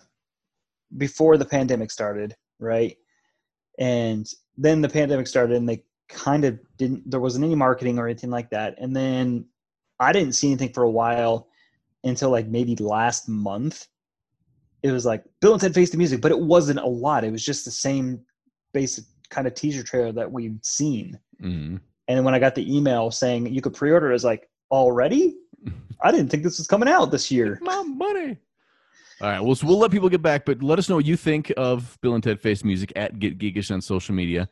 before 0.97 1.37
the 1.37 1.45
pandemic 1.45 1.91
started, 1.91 2.35
right? 2.59 2.97
And 3.79 4.29
then 4.57 4.81
the 4.81 4.89
pandemic 4.89 5.27
started 5.27 5.57
and 5.57 5.69
they 5.69 5.85
kind 6.09 6.45
of 6.45 6.59
didn't, 6.77 7.11
there 7.11 7.21
wasn't 7.21 7.45
any 7.45 7.55
marketing 7.55 7.99
or 7.99 8.07
anything 8.07 8.31
like 8.31 8.51
that. 8.51 8.75
And 8.79 8.95
then 8.95 9.47
I 9.99 10.13
didn't 10.13 10.35
see 10.35 10.49
anything 10.49 10.73
for 10.73 10.83
a 10.83 10.91
while 10.91 11.49
until 12.05 12.31
like 12.31 12.47
maybe 12.47 12.77
last 12.77 13.29
month. 13.29 13.87
It 14.83 14.91
was 14.91 15.07
like 15.07 15.25
Bill 15.41 15.53
and 15.53 15.61
Ted 15.61 15.75
Face 15.75 15.91
the 15.91 15.97
Music, 15.97 16.21
but 16.21 16.33
it 16.33 16.41
wasn't 16.41 16.81
a 16.81 16.87
lot. 16.87 17.25
It 17.25 17.31
was 17.31 17.45
just 17.45 17.65
the 17.65 17.71
same 17.71 18.21
basic 18.73 19.05
kind 19.31 19.47
of 19.47 19.55
teaser 19.55 19.83
trailer 19.83 20.13
that 20.13 20.31
we've 20.31 20.59
seen. 20.63 21.19
Mhm. 21.41 21.81
And 22.09 22.19
then 22.19 22.25
when 22.25 22.35
I 22.35 22.41
got 22.41 22.55
the 22.55 22.77
email 22.77 23.11
saying 23.11 23.47
you 23.47 23.63
could 23.63 23.75
pre-order, 23.75 24.11
I 24.11 24.13
was 24.13 24.25
like, 24.25 24.51
already? 24.71 25.37
I 26.03 26.11
didn't 26.11 26.31
think 26.31 26.43
this 26.43 26.59
was 26.59 26.67
coming 26.67 26.89
out 26.89 27.13
this 27.13 27.31
year. 27.31 27.59
My 27.63 27.83
money. 27.83 28.39
All 29.21 29.29
right, 29.29 29.41
well, 29.41 29.55
so 29.55 29.67
we'll 29.67 29.79
let 29.79 29.91
people 29.91 30.09
get 30.09 30.23
back, 30.23 30.45
but 30.45 30.63
let 30.63 30.79
us 30.79 30.89
know 30.89 30.97
what 30.97 31.05
you 31.05 31.17
think 31.17 31.53
of 31.57 31.97
Bill 32.01 32.15
and 32.15 32.25
Ted 32.25 32.41
Face 32.41 32.65
Music 32.65 32.93
at 32.97 33.19
Get 33.19 33.39
Geekish 33.39 33.71
on 33.71 33.81
social 33.81 34.15
media. 34.15 34.49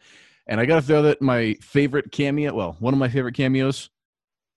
And 0.46 0.60
I 0.60 0.66
got 0.66 0.76
to 0.76 0.82
throw 0.82 1.02
that 1.02 1.20
my 1.20 1.54
favorite 1.60 2.12
cameo, 2.12 2.54
well, 2.54 2.76
one 2.78 2.94
of 2.94 3.00
my 3.00 3.08
favorite 3.08 3.34
cameos, 3.34 3.90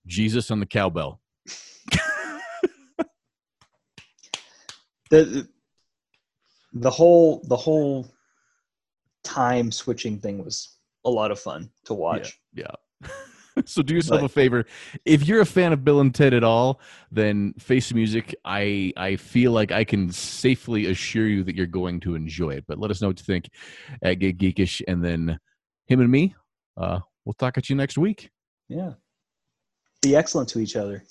Jesus 0.06 0.52
on 0.52 0.60
the 0.60 0.66
cowbell. 0.66 1.20
the 5.10 5.48
the 6.74 6.90
whole 6.90 7.42
the 7.48 7.56
whole 7.56 8.08
time 9.24 9.72
switching 9.72 10.20
thing 10.20 10.44
was 10.44 10.78
a 11.06 11.10
lot 11.10 11.32
of 11.32 11.40
fun 11.40 11.70
to 11.86 11.94
watch. 11.94 12.40
Yeah. 12.54 12.72
so 13.70 13.82
do 13.82 13.94
yourself 13.94 14.22
But- 14.22 14.26
a 14.26 14.30
favor. 14.30 14.66
If 15.06 15.28
you're 15.28 15.42
a 15.42 15.46
fan 15.46 15.74
of 15.74 15.84
Bill 15.84 16.00
and 16.00 16.14
Ted 16.14 16.34
at 16.34 16.44
all, 16.44 16.80
then 17.12 17.54
Face 17.60 17.94
Music, 17.94 18.36
I 18.46 18.94
I 18.98 19.16
feel 19.16 19.52
like 19.52 19.72
I 19.72 19.84
can 19.84 20.12
safely 20.12 20.88
assure 20.88 21.28
you 21.28 21.44
that 21.44 21.56
you're 21.56 21.66
going 21.66 22.00
to 22.02 22.16
enjoy 22.16 22.52
it. 22.52 22.66
But 22.68 22.80
let 22.80 22.92
us 22.92 23.02
know 23.02 23.08
what 23.08 23.20
you 23.20 23.26
think 23.26 23.50
at 24.02 24.16
Get 24.16 24.38
Geekish, 24.38 24.82
and 24.88 25.04
then 25.04 25.40
him 25.88 26.00
and 26.02 26.10
me, 26.10 26.36
uh, 26.78 27.00
we'll 27.26 27.34
talk 27.34 27.58
at 27.58 27.70
you 27.70 27.76
next 27.76 27.98
week. 27.98 28.30
Yeah. 28.70 28.94
Be 30.02 30.16
excellent 30.16 30.50
to 30.50 30.60
each 30.60 30.76
other. 30.76 31.04